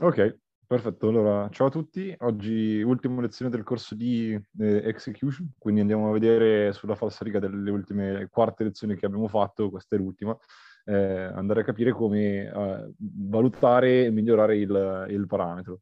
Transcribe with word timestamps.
Ok, 0.00 0.38
perfetto. 0.64 1.08
Allora, 1.08 1.48
ciao 1.50 1.66
a 1.66 1.70
tutti. 1.70 2.14
Oggi 2.20 2.80
ultima 2.82 3.20
lezione 3.20 3.50
del 3.50 3.64
corso 3.64 3.96
di 3.96 4.32
eh, 4.32 4.82
Execution, 4.84 5.54
quindi 5.58 5.80
andiamo 5.80 6.08
a 6.08 6.12
vedere 6.12 6.72
sulla 6.72 6.94
falsariga 6.94 7.40
delle 7.40 7.68
ultime 7.68 8.28
quarte 8.30 8.62
lezioni 8.62 8.94
che 8.94 9.06
abbiamo 9.06 9.26
fatto, 9.26 9.70
questa 9.70 9.96
è 9.96 9.98
l'ultima, 9.98 10.38
eh, 10.84 10.94
andare 10.94 11.62
a 11.62 11.64
capire 11.64 11.90
come 11.90 12.44
eh, 12.44 12.92
valutare 12.96 14.04
e 14.04 14.10
migliorare 14.12 14.56
il, 14.56 15.06
il 15.08 15.26
parametro. 15.26 15.80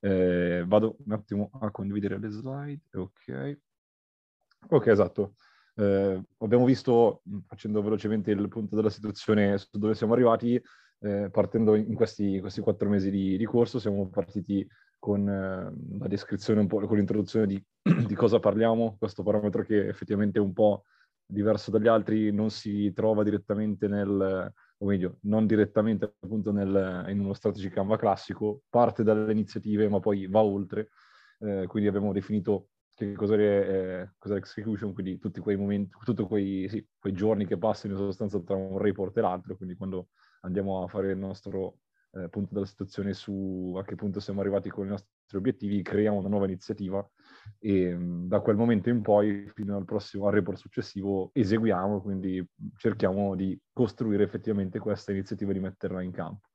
Eh, 0.00 0.62
vado 0.66 0.98
un 1.06 1.12
attimo 1.12 1.48
a 1.58 1.70
condividere 1.70 2.18
le 2.18 2.28
slide. 2.28 2.82
Ok. 2.92 3.58
Ok, 4.68 4.86
esatto. 4.88 5.34
Eh, 5.76 6.22
abbiamo 6.38 6.66
visto, 6.66 7.22
facendo 7.46 7.80
velocemente 7.80 8.30
il 8.30 8.48
punto 8.48 8.76
della 8.76 8.90
situazione 8.90 9.56
su 9.56 9.78
dove 9.78 9.94
siamo 9.94 10.12
arrivati, 10.12 10.62
eh, 11.06 11.30
partendo 11.30 11.74
in 11.76 11.94
questi, 11.94 12.40
questi, 12.40 12.60
quattro 12.60 12.88
mesi 12.88 13.10
di, 13.10 13.36
di, 13.36 13.44
corso, 13.44 13.78
siamo 13.78 14.08
partiti 14.08 14.66
con 14.98 15.28
eh, 15.28 15.98
la 15.98 16.08
descrizione, 16.08 16.60
un 16.60 16.66
po' 16.66 16.80
con 16.86 16.96
l'introduzione 16.96 17.46
di, 17.46 17.62
di, 18.06 18.14
cosa 18.14 18.40
parliamo, 18.40 18.96
questo 18.98 19.22
parametro 19.22 19.62
che 19.62 19.86
effettivamente 19.86 20.38
è 20.38 20.42
un 20.42 20.52
po' 20.52 20.84
diverso 21.24 21.70
dagli 21.70 21.88
altri, 21.88 22.32
non 22.32 22.50
si 22.50 22.92
trova 22.92 23.22
direttamente 23.22 23.88
nel, 23.88 24.52
o 24.78 24.86
meglio, 24.86 25.18
non 25.22 25.46
direttamente 25.46 26.14
appunto 26.20 26.52
nel, 26.52 27.06
in 27.08 27.20
uno 27.20 27.34
strategy 27.34 27.68
Canva 27.68 27.96
classico, 27.96 28.62
parte 28.68 29.02
dalle 29.02 29.32
iniziative 29.32 29.88
ma 29.88 30.00
poi 30.00 30.26
va 30.26 30.42
oltre, 30.42 30.88
eh, 31.40 31.66
quindi 31.66 31.88
abbiamo 31.88 32.12
definito 32.12 32.68
che 32.94 33.12
cos'è, 33.12 33.36
eh, 33.38 34.12
cos'è 34.18 34.34
l'execution, 34.34 34.92
quindi 34.92 35.18
tutti 35.18 35.40
quei 35.40 35.56
momenti, 35.56 35.94
tutti 36.02 36.22
quei, 36.22 36.66
sì, 36.68 36.84
quei 36.98 37.12
giorni 37.12 37.44
che 37.46 37.58
passano 37.58 37.92
in 37.92 37.98
sostanza 37.98 38.40
tra 38.40 38.56
un 38.56 38.78
report 38.78 39.16
e 39.18 39.20
l'altro, 39.20 39.56
quindi 39.56 39.76
quando 39.76 40.08
andiamo 40.46 40.82
a 40.82 40.88
fare 40.88 41.10
il 41.10 41.18
nostro 41.18 41.80
eh, 42.12 42.28
punto 42.28 42.54
della 42.54 42.66
situazione 42.66 43.12
su 43.12 43.74
a 43.76 43.84
che 43.84 43.94
punto 43.94 44.20
siamo 44.20 44.40
arrivati 44.40 44.70
con 44.70 44.86
i 44.86 44.90
nostri 44.90 45.36
obiettivi, 45.36 45.82
creiamo 45.82 46.18
una 46.18 46.28
nuova 46.28 46.46
iniziativa 46.46 47.06
e 47.58 47.94
mh, 47.94 48.28
da 48.28 48.40
quel 48.40 48.56
momento 48.56 48.88
in 48.88 49.02
poi 49.02 49.50
fino 49.54 49.76
al 49.76 49.84
prossimo 49.84 50.26
al 50.26 50.32
report 50.32 50.56
successivo 50.56 51.30
eseguiamo, 51.32 52.00
quindi 52.00 52.44
cerchiamo 52.76 53.34
di 53.34 53.58
costruire 53.72 54.22
effettivamente 54.22 54.78
questa 54.78 55.12
iniziativa 55.12 55.50
e 55.50 55.54
di 55.54 55.60
metterla 55.60 56.02
in 56.02 56.12
campo. 56.12 56.48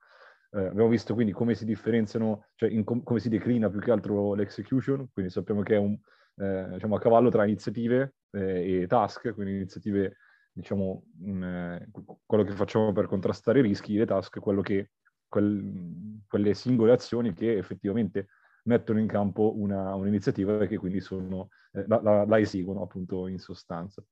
Eh, 0.53 0.66
abbiamo 0.66 0.89
visto 0.89 1.14
quindi 1.14 1.31
come 1.31 1.53
si 1.53 1.66
differenziano, 1.66 2.47
cioè 2.56 2.84
com- 2.84 3.03
come 3.03 3.19
si 3.19 3.30
declina 3.30 3.69
più 3.69 3.80
che 3.80 3.92
altro 3.92 4.34
l'execution, 4.34 5.09
quindi 5.14 5.31
sappiamo 5.31 5.62
che 5.62 5.75
è 5.75 5.78
un 5.78 5.97
eh, 6.36 6.69
diciamo 6.73 6.95
a 6.95 7.00
cavallo 7.00 7.30
tra 7.30 7.45
iniziative 7.45 8.16
eh, 8.31 8.81
e 8.81 8.88
task, 8.88 9.34
quindi 9.34 9.53
iniziative 9.56 10.18
diciamo, 10.51 11.03
mh, 11.17 11.44
eh, 11.44 11.89
quello 12.25 12.44
che 12.44 12.53
facciamo 12.53 12.91
per 12.91 13.07
contrastare 13.07 13.59
i 13.59 13.63
rischi, 13.63 13.95
le 13.95 14.06
task, 14.06 14.39
quello 14.39 14.62
che, 14.62 14.91
quel, 15.28 16.22
quelle 16.28 16.53
singole 16.53 16.91
azioni 16.91 17.34
che 17.34 17.57
effettivamente 17.57 18.28
mettono 18.63 19.00
in 19.00 19.07
campo 19.07 19.57
una, 19.57 19.95
un'iniziativa 19.95 20.62
e 20.62 20.67
che 20.67 20.78
quindi 20.78 21.00
sono, 21.00 21.50
eh, 21.72 21.85
la, 21.88 22.01
la, 22.01 22.25
la, 22.25 22.39
eseguono 22.39 22.84
appunto 22.84 23.28
in 23.28 23.39
sostanza. 23.39 24.03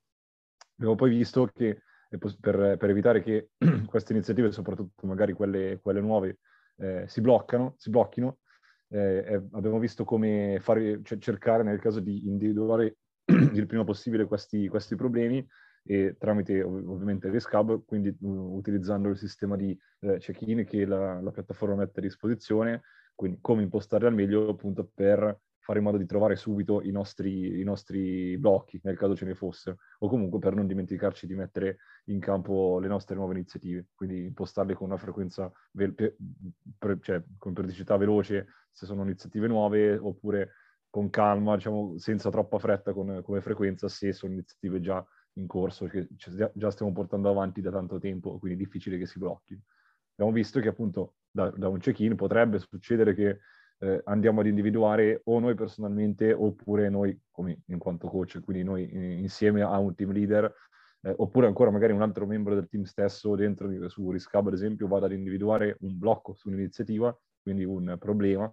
Abbiamo 0.77 0.95
poi 0.95 1.09
visto 1.09 1.45
che 1.47 1.81
per, 2.17 2.77
per 2.77 2.89
evitare 2.89 3.21
che 3.21 3.49
queste 3.85 4.13
iniziative, 4.13 4.51
soprattutto 4.51 5.05
magari 5.05 5.33
quelle, 5.33 5.79
quelle 5.81 6.01
nuove, 6.01 6.39
eh, 6.77 7.03
si 7.07 7.21
bloccano, 7.21 7.75
si 7.77 7.89
blocchino, 7.89 8.39
eh, 8.91 9.43
abbiamo 9.51 9.77
visto 9.77 10.03
come 10.03 10.57
fare, 10.61 11.01
cioè 11.03 11.19
cercare 11.19 11.63
nel 11.63 11.79
caso 11.79 11.99
di 11.99 12.27
individuare 12.27 12.97
il 13.53 13.65
prima 13.67 13.83
possibile 13.83 14.25
questi, 14.25 14.67
questi 14.67 14.95
problemi 14.95 15.45
e 15.89 16.17
tramite 16.19 16.61
ov- 16.61 16.87
ovviamente 16.87 17.31
Rescab, 17.31 17.83
quindi 17.83 18.15
uh, 18.19 18.55
utilizzando 18.55 19.09
il 19.09 19.17
sistema 19.17 19.55
di 19.55 19.75
eh, 20.01 20.19
check-in 20.19 20.63
che 20.63 20.85
la, 20.85 21.19
la, 21.19 21.31
piattaforma 21.31 21.77
mette 21.77 21.99
a 21.99 22.03
disposizione, 22.03 22.83
quindi 23.15 23.39
come 23.41 23.63
impostarli 23.63 24.05
al 24.05 24.13
meglio 24.13 24.49
appunto 24.49 24.87
per 24.93 25.39
fare 25.57 25.79
in 25.79 25.85
modo 25.85 25.97
di 25.97 26.05
trovare 26.05 26.35
subito 26.35 26.83
i 26.83 26.91
nostri, 26.91 27.59
i 27.59 27.63
nostri 27.63 28.37
blocchi, 28.37 28.79
nel 28.83 28.97
caso 28.97 29.15
ce 29.15 29.25
ne 29.25 29.33
fossero, 29.33 29.77
o 29.97 30.07
comunque 30.07 30.37
per 30.37 30.53
non 30.53 30.67
dimenticarci 30.67 31.25
di 31.25 31.33
mettere 31.33 31.77
in 32.05 32.19
campo 32.19 32.77
le 32.79 32.87
nostre 32.87 33.15
nuove 33.15 33.33
iniziative, 33.33 33.87
quindi 33.95 34.25
impostarle 34.25 34.75
con 34.75 34.89
una 34.89 34.97
frequenza, 34.97 35.51
ve- 35.71 35.91
per, 36.77 36.99
cioè 37.01 37.23
con 37.39 37.53
periodicità 37.53 37.97
veloce 37.97 38.45
se 38.71 38.85
sono 38.85 39.01
iniziative 39.01 39.47
nuove, 39.47 39.97
oppure 39.97 40.51
con 40.87 41.09
calma, 41.09 41.55
diciamo, 41.55 41.97
senza 41.97 42.29
troppa 42.29 42.59
fretta 42.59 42.93
con, 42.93 43.21
come 43.23 43.41
frequenza 43.41 43.87
se 43.87 44.13
sono 44.13 44.33
iniziative 44.33 44.79
già 44.81 45.03
in 45.39 45.47
corso 45.47 45.85
che 45.85 46.07
già 46.09 46.71
stiamo 46.71 46.91
portando 46.91 47.29
avanti 47.29 47.61
da 47.61 47.71
tanto 47.71 47.97
tempo, 47.97 48.37
quindi 48.37 48.61
è 48.61 48.65
difficile 48.65 48.97
che 48.97 49.05
si 49.05 49.17
blocchi. 49.17 49.59
Abbiamo 50.13 50.31
visto 50.31 50.59
che 50.59 50.67
appunto 50.67 51.15
da, 51.31 51.49
da 51.49 51.69
un 51.69 51.79
check-in 51.79 52.15
potrebbe 52.15 52.59
succedere 52.59 53.13
che 53.13 53.39
eh, 53.79 54.01
andiamo 54.05 54.41
ad 54.41 54.47
individuare 54.47 55.21
o 55.25 55.39
noi 55.39 55.55
personalmente 55.55 56.33
oppure 56.33 56.89
noi 56.89 57.17
come 57.31 57.61
in 57.67 57.77
quanto 57.77 58.07
coach, 58.07 58.41
quindi 58.41 58.63
noi 58.63 58.89
insieme 59.19 59.61
a 59.61 59.77
un 59.77 59.95
team 59.95 60.11
leader, 60.11 60.53
eh, 61.01 61.13
oppure 61.15 61.47
ancora 61.47 61.71
magari 61.71 61.93
un 61.93 62.01
altro 62.01 62.25
membro 62.25 62.53
del 62.53 62.67
team 62.67 62.83
stesso 62.83 63.35
dentro 63.35 63.69
su 63.87 64.11
Riscab 64.11 64.47
ad 64.47 64.53
esempio 64.53 64.87
vada 64.87 65.05
ad 65.05 65.13
individuare 65.13 65.77
un 65.81 65.97
blocco 65.97 66.33
su 66.33 66.49
un'iniziativa, 66.49 67.17
quindi 67.41 67.63
un 67.63 67.95
problema 67.97 68.51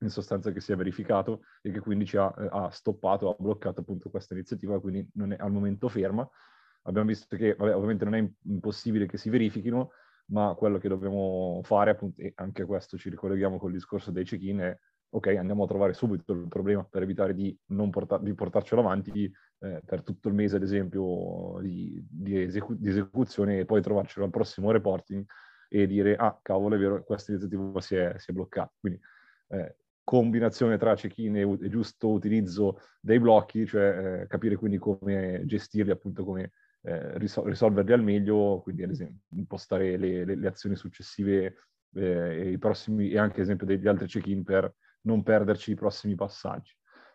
in 0.00 0.10
sostanza 0.10 0.52
che 0.52 0.60
si 0.60 0.72
è 0.72 0.76
verificato 0.76 1.42
e 1.62 1.70
che 1.70 1.80
quindi 1.80 2.06
ci 2.06 2.16
ha, 2.16 2.32
eh, 2.38 2.48
ha 2.50 2.70
stoppato, 2.70 3.30
ha 3.30 3.36
bloccato 3.38 3.80
appunto 3.80 4.10
questa 4.10 4.34
iniziativa, 4.34 4.80
quindi 4.80 5.08
non 5.14 5.32
è 5.32 5.36
al 5.38 5.52
momento 5.52 5.88
ferma. 5.88 6.28
Abbiamo 6.82 7.08
visto 7.08 7.36
che 7.36 7.54
vabbè, 7.54 7.74
ovviamente 7.74 8.04
non 8.04 8.14
è 8.14 8.30
impossibile 8.44 9.06
che 9.06 9.18
si 9.18 9.28
verifichino, 9.30 9.90
ma 10.26 10.54
quello 10.56 10.78
che 10.78 10.88
dobbiamo 10.88 11.60
fare, 11.62 11.90
appunto, 11.90 12.20
e 12.20 12.32
anche 12.36 12.64
questo 12.64 12.96
ci 12.96 13.10
ricolleghiamo 13.10 13.58
col 13.58 13.72
discorso 13.72 14.10
dei 14.10 14.24
check-in, 14.24 14.58
è 14.58 14.78
ok, 15.10 15.26
andiamo 15.36 15.64
a 15.64 15.66
trovare 15.66 15.92
subito 15.92 16.32
il 16.32 16.46
problema 16.48 16.84
per 16.84 17.02
evitare 17.02 17.34
di, 17.34 17.56
portar, 17.90 18.20
di 18.20 18.32
portarcelo 18.32 18.80
avanti 18.80 19.30
eh, 19.58 19.82
per 19.84 20.02
tutto 20.02 20.28
il 20.28 20.34
mese, 20.34 20.56
ad 20.56 20.62
esempio, 20.62 21.58
di, 21.60 22.00
di, 22.08 22.40
esecu- 22.40 22.78
di, 22.78 22.88
esecuzione 22.88 23.58
e 23.58 23.64
poi 23.64 23.82
trovarcelo 23.82 24.24
al 24.24 24.30
prossimo 24.30 24.70
reporting 24.70 25.24
e 25.68 25.86
dire, 25.86 26.14
ah, 26.16 26.38
cavolo, 26.40 26.76
è 26.76 26.78
vero, 26.78 27.02
questa 27.02 27.32
iniziativa 27.32 27.80
si 27.80 27.96
è, 27.96 28.14
si 28.18 28.30
è 28.30 28.34
bloccata. 28.34 28.72
Quindi 28.78 29.00
eh, 29.48 29.76
combinazione 30.04 30.78
tra 30.78 30.94
check-in 30.94 31.36
e, 31.36 31.40
e, 31.42 31.68
giusto 31.68 32.10
utilizzo 32.10 32.80
dei 33.00 33.18
blocchi, 33.18 33.66
cioè 33.66 34.22
eh, 34.22 34.26
capire 34.26 34.56
quindi 34.56 34.78
come 34.78 35.42
gestirli, 35.44 35.90
appunto 35.90 36.24
come 36.24 36.52
eh, 36.82 37.18
risol- 37.18 37.46
risolverli 37.46 37.92
al 37.92 38.02
meglio, 38.02 38.60
quindi 38.62 38.82
ad 38.82 38.90
esempio 38.90 39.22
impostare 39.36 39.96
le, 39.96 40.24
le, 40.24 40.34
le 40.34 40.48
azioni 40.48 40.76
successive 40.76 41.54
eh, 41.94 42.40
e, 42.46 42.50
i 42.50 42.58
prossimi, 42.58 43.10
e 43.10 43.18
anche 43.18 43.36
ad 43.36 43.42
esempio 43.42 43.66
degli 43.66 43.86
altri 43.86 44.06
check-in 44.06 44.42
per 44.42 44.72
non 45.02 45.22
perderci 45.22 45.72
i 45.72 45.76
prossimi 45.76 46.14
passaggi. 46.14 46.74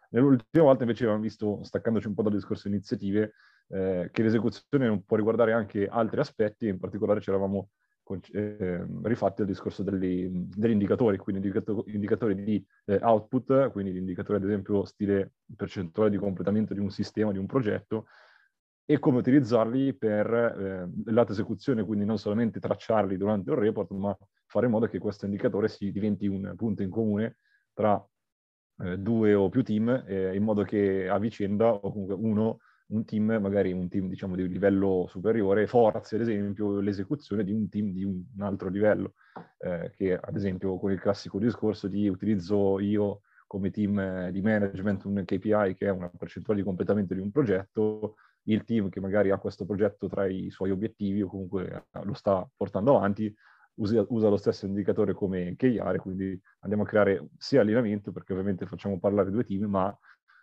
Nell'ultima 0.09 0.65
volta 0.65 0.83
invece 0.83 1.03
abbiamo 1.03 1.21
visto, 1.21 1.63
staccandoci 1.63 2.07
un 2.07 2.13
po' 2.13 2.23
dal 2.23 2.33
discorso 2.33 2.67
iniziative, 2.67 3.33
eh, 3.69 4.09
che 4.11 4.23
l'esecuzione 4.23 5.01
può 5.05 5.17
riguardare 5.17 5.53
anche 5.53 5.87
altri 5.87 6.19
aspetti, 6.19 6.67
in 6.67 6.79
particolare 6.79 7.21
ci 7.21 7.29
eravamo 7.29 7.69
eh, 8.31 8.85
rifatti 9.03 9.41
al 9.41 9.47
discorso 9.47 9.83
degli, 9.83 10.27
degli 10.29 10.71
indicatori, 10.71 11.17
quindi 11.17 11.47
indicato, 11.47 11.83
indicatori 11.87 12.35
di 12.35 12.65
eh, 12.85 12.99
output, 13.01 13.71
quindi 13.71 13.91
gli 13.91 13.97
indicatori 13.97 14.37
ad 14.37 14.45
esempio 14.45 14.85
stile 14.85 15.33
percentuale 15.55 16.09
di 16.09 16.17
completamento 16.17 16.73
di 16.73 16.79
un 16.79 16.91
sistema, 16.91 17.31
di 17.31 17.39
un 17.39 17.47
progetto, 17.47 18.07
e 18.87 18.99
come 18.99 19.17
utilizzarli 19.17 19.95
per 19.95 20.31
eh, 20.31 21.11
l'alta 21.11 21.31
esecuzione, 21.31 21.83
quindi 21.83 22.05
non 22.05 22.19
solamente 22.19 22.59
tracciarli 22.59 23.17
durante 23.17 23.49
il 23.49 23.57
report, 23.57 23.91
ma 23.91 24.15
fare 24.45 24.67
in 24.67 24.71
modo 24.71 24.85
che 24.85 24.99
questo 24.99 25.25
indicatore 25.25 25.67
si 25.67 25.91
diventi 25.91 26.27
un 26.27 26.53
punto 26.55 26.83
in 26.83 26.91
comune 26.91 27.37
tra 27.73 28.03
eh, 28.83 28.97
due 28.99 29.33
o 29.33 29.49
più 29.49 29.63
team, 29.63 30.03
eh, 30.05 30.35
in 30.35 30.43
modo 30.43 30.63
che 30.63 31.09
a 31.09 31.17
vicenda, 31.17 31.73
o 31.73 31.91
comunque 31.91 32.15
uno 32.15 32.59
un 32.87 33.05
team, 33.05 33.37
magari 33.41 33.71
un 33.71 33.87
team 33.89 34.07
diciamo 34.07 34.35
di 34.35 34.47
livello 34.47 35.05
superiore, 35.09 35.67
forzi 35.67 36.15
ad 36.15 36.21
esempio 36.21 36.79
l'esecuzione 36.79 37.43
di 37.43 37.51
un 37.51 37.67
team 37.69 37.91
di 37.91 38.03
un, 38.03 38.23
altro 38.39 38.69
livello, 38.69 39.13
eh, 39.59 39.91
che 39.95 40.15
ad 40.15 40.35
esempio 40.35 40.77
con 40.77 40.91
il 40.91 40.99
classico 40.99 41.39
discorso 41.39 41.87
di 41.87 42.07
utilizzo 42.07 42.79
io 42.79 43.21
come 43.47 43.69
team 43.71 44.29
di 44.29 44.41
management 44.41 45.05
un 45.05 45.23
KPI 45.25 45.75
che 45.75 45.87
è 45.87 45.89
una 45.89 46.09
percentuale 46.09 46.59
di 46.59 46.65
completamento 46.65 47.13
di 47.13 47.21
un 47.21 47.31
progetto, 47.31 48.15
il 48.43 48.63
team 48.63 48.89
che 48.89 48.99
magari 48.99 49.31
ha 49.31 49.37
questo 49.37 49.65
progetto 49.65 50.07
tra 50.07 50.25
i 50.27 50.49
suoi 50.49 50.71
obiettivi 50.71 51.21
o 51.21 51.27
comunque 51.27 51.87
lo 52.03 52.13
sta 52.13 52.47
portando 52.55 52.95
avanti, 52.97 53.33
usa, 53.75 54.05
usa 54.09 54.29
lo 54.29 54.37
stesso 54.37 54.65
indicatore 54.65 55.13
come 55.13 55.55
KR, 55.55 55.97
quindi 55.97 56.39
andiamo 56.59 56.83
a 56.83 56.87
creare 56.87 57.29
sia 57.37 57.61
allineamento, 57.61 58.11
perché 58.11 58.33
ovviamente 58.33 58.65
facciamo 58.65 58.99
parlare 58.99 59.31
due 59.31 59.43
team, 59.43 59.65
ma 59.65 59.97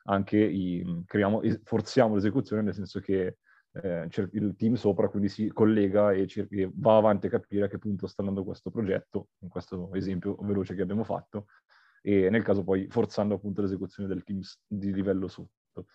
anche 0.04 0.38
i, 0.38 1.02
creiamo, 1.06 1.42
forziamo 1.62 2.14
l'esecuzione, 2.14 2.62
nel 2.62 2.74
senso 2.74 3.00
che 3.00 3.38
eh, 3.72 4.08
il 4.32 4.54
team 4.56 4.74
sopra 4.74 5.08
quindi 5.08 5.28
si 5.28 5.48
collega 5.48 6.12
e, 6.12 6.26
cer- 6.26 6.52
e, 6.52 6.70
va 6.74 6.96
avanti 6.96 7.26
a 7.26 7.30
capire 7.30 7.64
a 7.64 7.68
che 7.68 7.78
punto 7.78 8.06
sta 8.06 8.20
andando 8.22 8.44
questo 8.44 8.70
progetto, 8.70 9.28
in 9.38 9.48
questo 9.48 9.92
esempio 9.94 10.36
veloce 10.40 10.74
che 10.74 10.82
abbiamo 10.82 11.04
fatto, 11.04 11.46
e 12.02 12.28
nel 12.30 12.42
caso 12.42 12.64
poi 12.64 12.88
forzando 12.88 13.34
appunto 13.34 13.62
l'esecuzione 13.62 14.08
del 14.08 14.24
team 14.24 14.40
di 14.66 14.92
livello 14.92 15.28
sotto. 15.28 15.86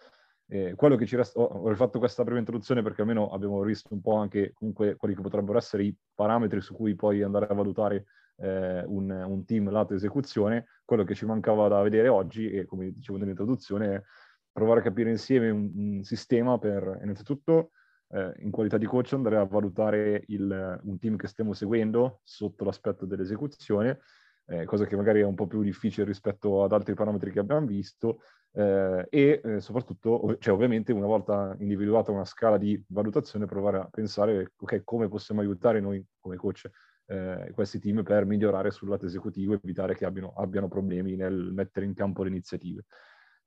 Eh, 0.49 0.75
quello 0.75 0.95
che 0.95 1.05
ci 1.05 1.17
resta, 1.17 1.39
ho, 1.41 1.67
rifatto 1.67 1.99
questa 1.99 2.23
breve 2.23 2.39
introduzione 2.39 2.81
perché 2.81 3.01
almeno 3.01 3.27
abbiamo 3.31 3.61
visto 3.63 3.93
un 3.93 3.99
po' 3.99 4.15
anche 4.15 4.53
comunque 4.53 4.95
quelli 4.95 5.13
che 5.13 5.21
potrebbero 5.21 5.57
essere 5.57 5.83
i 5.83 5.95
parametri 6.15 6.61
su 6.61 6.73
cui 6.73 6.95
poi 6.95 7.21
andare 7.21 7.47
a 7.47 7.53
valutare 7.53 8.05
eh, 8.37 8.83
un, 8.85 9.09
un, 9.09 9.45
team 9.45 9.69
lato 9.69 9.93
esecuzione. 9.93 10.65
Quello 10.85 11.03
che 11.03 11.15
ci 11.15 11.25
mancava 11.25 11.67
da 11.67 11.81
vedere 11.81 12.07
oggi, 12.07 12.49
e 12.49 12.65
come 12.65 12.91
dicevo 12.91 13.17
nell'introduzione, 13.17 13.95
è 13.95 14.03
provare 14.51 14.79
a 14.79 14.83
capire 14.83 15.09
insieme 15.09 15.49
un, 15.49 15.71
un 15.75 16.03
sistema 16.03 16.57
per 16.57 16.99
innanzitutto 17.01 17.71
eh, 18.09 18.33
in 18.39 18.51
qualità 18.51 18.77
di 18.77 18.85
coach 18.85 19.13
andare 19.13 19.37
a 19.37 19.45
valutare 19.45 20.23
il, 20.27 20.79
un 20.83 20.99
team 20.99 21.15
che 21.15 21.27
stiamo 21.27 21.53
seguendo 21.53 22.21
sotto 22.23 22.63
l'aspetto 22.63 23.05
dell'esecuzione 23.05 23.99
eh, 24.47 24.65
cosa 24.65 24.85
che 24.85 24.95
magari 24.95 25.19
è 25.21 25.25
un 25.25 25.35
po' 25.35 25.47
più 25.47 25.61
difficile 25.61 26.05
rispetto 26.05 26.63
ad 26.63 26.71
altri 26.71 26.93
parametri 26.93 27.31
che 27.31 27.39
abbiamo 27.39 27.65
visto, 27.65 28.21
eh, 28.53 29.05
e 29.09 29.41
eh, 29.43 29.59
soprattutto, 29.59 30.37
cioè 30.39 30.53
ovviamente 30.53 30.93
una 30.93 31.05
volta 31.05 31.55
individuata 31.59 32.11
una 32.11 32.25
scala 32.25 32.57
di 32.57 32.81
valutazione, 32.87 33.45
provare 33.45 33.79
a 33.79 33.87
pensare 33.91 34.53
ok, 34.57 34.83
come 34.83 35.09
possiamo 35.09 35.41
aiutare 35.41 35.79
noi 35.81 36.03
come 36.19 36.37
coach 36.37 36.69
eh, 37.07 37.51
questi 37.53 37.79
team 37.79 38.03
per 38.03 38.25
migliorare 38.25 38.71
sul 38.71 38.89
lato 38.89 39.05
esecutivo 39.05 39.53
e 39.53 39.59
evitare 39.61 39.95
che 39.95 40.05
abbiano, 40.05 40.33
abbiano 40.35 40.67
problemi 40.67 41.15
nel 41.15 41.51
mettere 41.53 41.85
in 41.85 41.93
campo 41.93 42.23
le 42.23 42.29
iniziative. 42.29 42.85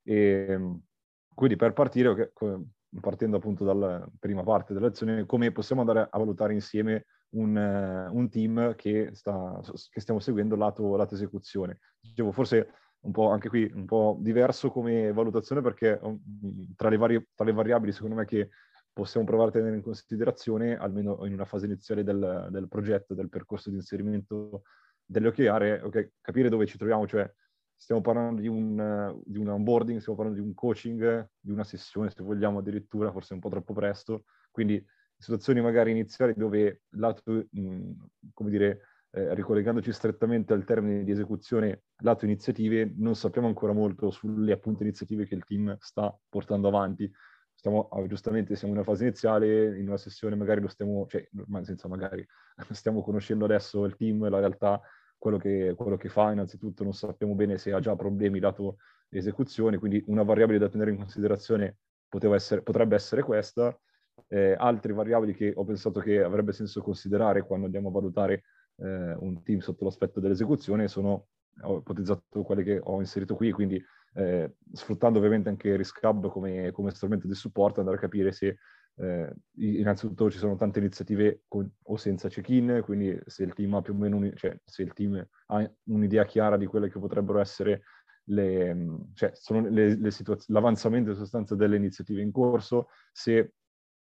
E, 0.03 0.45
ehm, 0.49 0.81
quindi 1.33 1.55
per 1.55 1.73
partire, 1.73 2.33
partendo 2.99 3.37
appunto 3.37 3.63
dalla 3.63 4.05
prima 4.19 4.43
parte 4.43 4.73
dell'azione, 4.73 5.25
come 5.25 5.51
possiamo 5.51 5.81
andare 5.81 6.07
a 6.09 6.17
valutare 6.17 6.53
insieme 6.53 7.05
un, 7.31 7.55
uh, 7.55 8.15
un 8.15 8.29
team 8.29 8.75
che, 8.75 9.11
sta, 9.13 9.59
che, 9.89 10.01
stiamo 10.01 10.19
seguendo 10.19 10.55
lato, 10.55 10.95
lato 10.95 11.15
esecuzione. 11.15 11.79
Dicevo, 11.99 12.31
forse 12.31 12.73
un 13.01 13.11
po' 13.11 13.29
anche 13.29 13.49
qui 13.49 13.69
un 13.73 13.85
po' 13.85 14.17
diverso 14.19 14.69
come 14.69 15.11
valutazione 15.11 15.61
perché 15.61 15.97
um, 16.01 16.19
tra, 16.75 16.89
le 16.89 16.97
varie, 16.97 17.27
tra 17.33 17.45
le 17.45 17.53
variabili 17.53 17.91
secondo 17.91 18.15
me 18.15 18.25
che 18.25 18.49
possiamo 18.93 19.25
provare 19.25 19.49
a 19.49 19.53
tenere 19.53 19.75
in 19.75 19.81
considerazione, 19.81 20.77
almeno 20.77 21.25
in 21.25 21.33
una 21.33 21.45
fase 21.45 21.65
iniziale 21.65 22.03
del, 22.03 22.47
del 22.49 22.67
progetto, 22.67 23.13
del 23.13 23.29
percorso 23.29 23.69
di 23.69 23.75
inserimento 23.75 24.63
delle 25.05 25.27
OKR, 25.27 25.81
okay, 25.83 26.11
capire 26.21 26.49
dove 26.49 26.65
ci 26.65 26.77
troviamo, 26.77 27.07
cioè 27.07 27.29
stiamo 27.75 28.01
parlando 28.01 28.41
di 28.41 28.47
un, 28.47 29.19
di 29.25 29.39
un 29.39 29.47
onboarding, 29.47 29.99
stiamo 29.99 30.17
parlando 30.17 30.41
di 30.41 30.47
un 30.47 30.53
coaching, 30.53 31.29
di 31.39 31.51
una 31.51 31.63
sessione, 31.63 32.11
se 32.11 32.23
vogliamo 32.23 32.59
addirittura, 32.59 33.11
forse 33.11 33.33
un 33.33 33.39
po' 33.39 33.49
troppo 33.49 33.73
presto, 33.73 34.25
quindi 34.51 34.83
situazioni 35.17 35.61
magari 35.61 35.91
iniziali 35.91 36.33
dove 36.35 36.83
lato, 36.91 37.47
mh, 37.49 37.91
come 38.33 38.49
dire, 38.49 38.81
eh, 39.11 39.33
ricollegandoci 39.35 39.91
strettamente 39.91 40.53
al 40.53 40.63
termine 40.63 41.03
di 41.03 41.11
esecuzione, 41.11 41.83
lato 41.97 42.25
iniziative, 42.25 42.93
non 42.97 43.15
sappiamo 43.15 43.47
ancora 43.47 43.73
molto 43.73 44.09
sulle 44.09 44.53
appunto 44.53 44.83
iniziative 44.83 45.25
che 45.25 45.35
il 45.35 45.43
team 45.43 45.75
sta 45.79 46.15
portando 46.29 46.67
avanti. 46.67 47.11
Stiamo, 47.61 47.89
ah, 47.89 48.07
giustamente 48.07 48.55
siamo 48.55 48.73
in 48.73 48.79
una 48.79 48.87
fase 48.89 49.03
iniziale, 49.03 49.77
in 49.77 49.87
una 49.87 49.97
sessione 49.97 50.33
magari 50.35 50.61
lo 50.61 50.67
stiamo, 50.67 51.05
cioè, 51.07 51.29
senza 51.61 51.87
magari, 51.87 52.25
stiamo 52.71 53.03
conoscendo 53.03 53.45
adesso 53.45 53.85
il 53.85 53.95
team, 53.95 54.27
la 54.29 54.39
realtà, 54.39 54.81
quello 55.15 55.37
che, 55.37 55.75
quello 55.77 55.95
che 55.95 56.09
fa, 56.09 56.31
innanzitutto 56.31 56.83
non 56.83 56.93
sappiamo 56.93 57.35
bene 57.35 57.59
se 57.59 57.71
ha 57.71 57.79
già 57.79 57.95
problemi 57.95 58.39
lato 58.39 58.77
esecuzione, 59.09 59.77
quindi 59.77 60.03
una 60.07 60.23
variabile 60.23 60.57
da 60.57 60.69
tenere 60.69 60.89
in 60.89 60.97
considerazione 60.97 61.77
essere, 62.33 62.63
potrebbe 62.63 62.95
essere 62.95 63.21
questa, 63.21 63.79
eh, 64.29 64.55
altre 64.57 64.93
variabili 64.93 65.35
che 65.35 65.53
ho 65.55 65.63
pensato 65.63 65.99
che 65.99 66.19
avrebbe 66.19 66.53
senso 66.53 66.81
considerare 66.81 67.45
quando 67.45 67.67
andiamo 67.67 67.89
a 67.89 67.91
valutare 67.91 68.41
eh, 68.77 69.13
un 69.19 69.43
team 69.43 69.59
sotto 69.59 69.83
l'aspetto 69.83 70.19
dell'esecuzione 70.19 70.87
sono, 70.87 71.27
ho 71.61 71.77
ipotizzato 71.77 72.41
quelle 72.41 72.63
che 72.63 72.79
ho 72.81 72.99
inserito 72.99 73.35
qui, 73.35 73.51
quindi 73.51 73.79
eh, 74.13 74.55
sfruttando 74.71 75.19
ovviamente 75.19 75.49
anche 75.49 75.75
RiskHub 75.75 76.29
come, 76.29 76.71
come, 76.71 76.91
strumento 76.91 77.27
di 77.27 77.33
supporto, 77.33 77.79
andare 77.79 77.97
a 77.97 78.01
capire 78.01 78.31
se 78.31 78.57
eh, 78.95 79.33
innanzitutto 79.55 80.29
ci 80.29 80.37
sono 80.37 80.55
tante 80.55 80.79
iniziative 80.79 81.43
con, 81.47 81.69
o 81.83 81.97
senza 81.97 82.27
check-in, 82.27 82.81
quindi 82.83 83.17
se 83.25 83.43
il 83.43 83.53
team 83.53 83.73
ha 83.75 83.81
più 83.81 83.93
o 83.93 83.97
meno 83.97 84.17
un, 84.17 84.31
cioè, 84.35 84.57
se 84.63 84.81
il 84.83 84.93
team 84.93 85.25
ha 85.47 85.71
un'idea 85.85 86.25
chiara 86.25 86.57
di 86.57 86.65
quelle 86.65 86.89
che 86.89 86.99
potrebbero 86.99 87.39
essere 87.39 87.83
le, 88.25 89.07
cioè, 89.13 89.31
sono 89.33 89.67
le, 89.67 89.95
le 89.95 90.11
situaz- 90.11 90.49
l'avanzamento 90.49 91.11
in 91.11 91.15
sostanza 91.15 91.55
delle 91.55 91.77
iniziative 91.77 92.21
in 92.21 92.31
corso, 92.31 92.89
se 93.11 93.53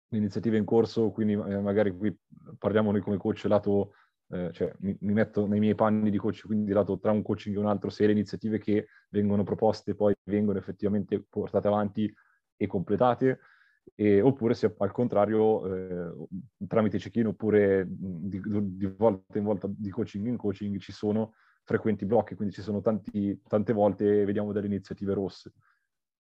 l'iniziativa 0.09 0.57
in 0.57 0.65
corso, 0.65 1.11
quindi 1.11 1.35
eh, 1.35 1.61
magari 1.61 1.91
qui 1.91 2.17
parliamo 2.59 2.91
noi 2.91 3.01
come 3.01 3.19
coach 3.19 3.45
lato, 3.45 3.93
eh, 4.31 4.51
cioè 4.53 4.73
mi, 4.81 4.97
mi, 5.01 5.13
metto 5.13 5.47
nei 5.47 5.59
miei 5.59 5.75
panni 5.75 6.11
di 6.11 6.19
coach, 6.19 6.43
quindi 6.45 6.73
lato 6.73 6.99
tra 6.99 7.13
un 7.13 7.23
coaching 7.23 7.57
e 7.57 7.59
un 7.59 7.67
altro, 7.67 7.91
se 7.91 8.07
le 8.07 8.13
iniziative 8.13 8.59
che 8.59 8.89
vengono 9.11 9.43
proposte 9.43 9.95
poi 9.95 10.15
vengono 10.25 10.59
effettivamente 10.59 11.25
portate 11.29 11.67
avanti 11.67 12.13
e 12.57 12.67
completate, 12.67 13.41
e, 13.95 14.21
oppure 14.21 14.55
se 14.55 14.75
al 14.79 14.93
contrario 14.93 15.67
eh, 15.67 16.27
tramite 16.67 16.99
check-in 16.99 17.29
oppure 17.29 17.87
di, 17.89 18.41
di, 18.41 18.87
volta 18.87 19.39
in 19.39 19.45
volta 19.45 19.69
di 19.71 19.91
coaching 19.91 20.27
in 20.27 20.37
coaching 20.37 20.79
ci 20.79 20.93
sono 20.93 21.35
frequenti 21.65 22.05
blocchi, 22.05 22.35
quindi 22.35 22.55
ci 22.55 22.63
sono 22.63 22.81
tanti, 22.81 23.41
tante 23.47 23.73
volte 23.73 24.25
vediamo 24.25 24.53
delle 24.53 24.67
iniziative 24.67 25.15
rosse. 25.15 25.53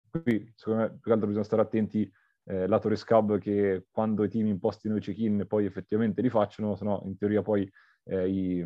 Qui 0.10 0.52
secondo 0.56 0.82
me 0.82 0.90
più 0.90 1.02
che 1.02 1.12
altro 1.12 1.28
bisogna 1.28 1.46
stare 1.46 1.62
attenti 1.62 2.10
eh, 2.46 2.68
lato 2.68 2.88
Rescab 2.88 3.38
che 3.40 3.86
quando 3.92 4.24
i 4.24 4.30
team 4.30 4.48
impostino 4.48 4.96
i 4.96 5.02
check-in 5.02 5.46
poi 5.48 5.66
effettivamente 5.66 6.22
li 6.22 6.30
facciano, 6.30 6.76
se 6.76 6.86
no 6.86 7.02
in 7.06 7.18
teoria 7.18 7.42
poi 7.42 7.70
eh, 8.08 8.28
i, 8.28 8.66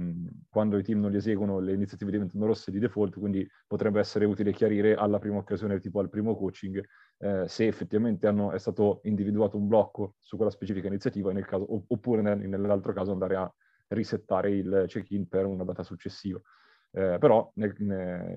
quando 0.49 0.77
i 0.77 0.83
team 0.83 0.99
non 0.99 1.11
li 1.11 1.17
eseguono 1.17 1.59
le 1.59 1.73
iniziative 1.73 2.11
diventano 2.11 2.45
rosse 2.45 2.71
di 2.71 2.79
default, 2.79 3.17
quindi 3.17 3.47
potrebbe 3.67 3.99
essere 3.99 4.25
utile 4.25 4.53
chiarire 4.53 4.95
alla 4.95 5.19
prima 5.19 5.37
occasione, 5.37 5.79
tipo 5.79 5.99
al 5.99 6.09
primo 6.09 6.35
coaching, 6.35 6.83
eh, 7.17 7.47
se 7.47 7.67
effettivamente 7.67 8.27
hanno, 8.27 8.51
è 8.51 8.59
stato 8.59 9.01
individuato 9.03 9.57
un 9.57 9.67
blocco 9.67 10.15
su 10.19 10.35
quella 10.35 10.51
specifica 10.51 10.87
iniziativa 10.87 11.31
nel 11.31 11.45
caso, 11.45 11.65
oppure 11.87 12.21
nel, 12.21 12.37
nell'altro 12.47 12.93
caso 12.93 13.11
andare 13.11 13.35
a 13.35 13.53
risettare 13.89 14.51
il 14.51 14.85
check-in 14.87 15.27
per 15.27 15.45
una 15.45 15.63
data 15.63 15.83
successiva. 15.83 16.39
Eh, 16.93 17.17
però 17.19 17.49
nel, 17.55 17.73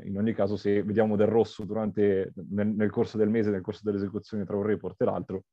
in 0.04 0.16
ogni 0.16 0.32
caso 0.32 0.56
se 0.56 0.82
vediamo 0.84 1.16
del 1.16 1.26
rosso 1.26 1.64
durante, 1.64 2.32
nel, 2.50 2.68
nel, 2.68 2.90
corso 2.90 3.16
del 3.16 3.28
mese, 3.28 3.50
nel 3.50 3.62
corso 3.62 3.80
dell'esecuzione 3.82 4.44
tra 4.44 4.56
un 4.56 4.62
report 4.62 5.00
e 5.00 5.04
l'altro, 5.04 5.44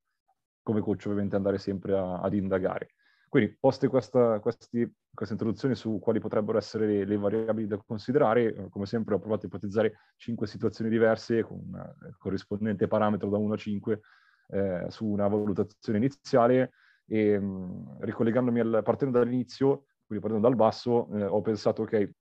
come 0.62 0.82
coach 0.82 1.06
ovviamente 1.06 1.36
andare 1.36 1.58
sempre 1.58 1.98
a, 1.98 2.20
ad 2.20 2.34
indagare. 2.34 2.90
Quindi 3.32 3.56
poste 3.58 3.88
questa, 3.88 4.42
questi, 4.42 4.94
questa 5.14 5.34
introduzione 5.36 5.74
su 5.74 6.00
quali 6.02 6.20
potrebbero 6.20 6.58
essere 6.58 6.86
le, 6.86 7.06
le, 7.06 7.16
variabili 7.16 7.66
da 7.66 7.78
considerare, 7.78 8.54
eh, 8.54 8.70
come 8.70 8.86
sempre 8.86 9.16
ho 9.16 9.20
provato 9.20 9.46
a 9.46 9.48
ipotizzare 9.48 10.00
cinque 10.18 10.48
situazioni 10.48 10.90
diverse 10.90 11.42
con 11.42 11.60
eh, 11.74 12.14
corrispondente 12.18 12.90
parametro 12.90 13.30
da 13.30 13.38
1 13.38 13.54
a 13.54 13.56
5 13.56 14.02
eh, 14.50 14.86
su 14.90 15.06
una 15.06 15.30
valutazione 15.30 16.00
iniziale 16.00 16.74
e 17.06 17.40
mh, 17.40 17.46
mm, 17.46 18.02
ricollegandomi 18.02 18.60
al, 18.60 18.82
partendo 18.84 19.20
dall'inizio, 19.20 19.86
quindi 20.06 20.22
partendo 20.22 20.46
dal 20.46 20.58
basso, 20.58 21.08
eh, 21.14 21.24
ho 21.24 21.40
pensato 21.40 21.84
ok, 21.84 22.12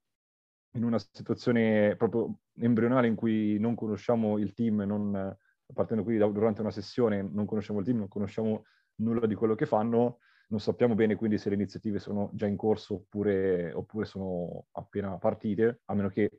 in 0.75 0.85
una 0.85 0.97
situazione 0.97 1.97
proprio 1.97 2.37
embrionale 2.55 3.07
in 3.07 3.15
cui 3.15 3.59
non 3.59 3.75
conosciamo 3.75 4.37
il 4.37 4.53
team, 4.53 4.79
non, 4.83 5.35
partendo 5.73 6.03
qui 6.03 6.17
da, 6.17 6.27
durante 6.27 6.61
una 6.61 6.71
sessione, 6.71 7.21
non 7.21 7.45
conosciamo 7.45 7.79
il 7.79 7.85
team, 7.85 7.97
non 7.97 8.07
conosciamo 8.07 8.63
nulla 9.01 9.27
di 9.27 9.35
quello 9.35 9.55
che 9.55 9.65
fanno, 9.65 10.19
non 10.51 10.59
sappiamo 10.59 10.95
bene 10.95 11.15
quindi 11.15 11.37
se 11.37 11.49
le 11.49 11.55
iniziative 11.55 11.97
sono 11.99 12.29
già 12.33 12.45
in 12.45 12.57
corso 12.57 12.95
oppure, 12.95 13.71
oppure 13.71 14.05
sono 14.05 14.67
appena 14.71 15.17
partite, 15.17 15.81
a 15.85 15.93
meno 15.95 16.09
che 16.09 16.29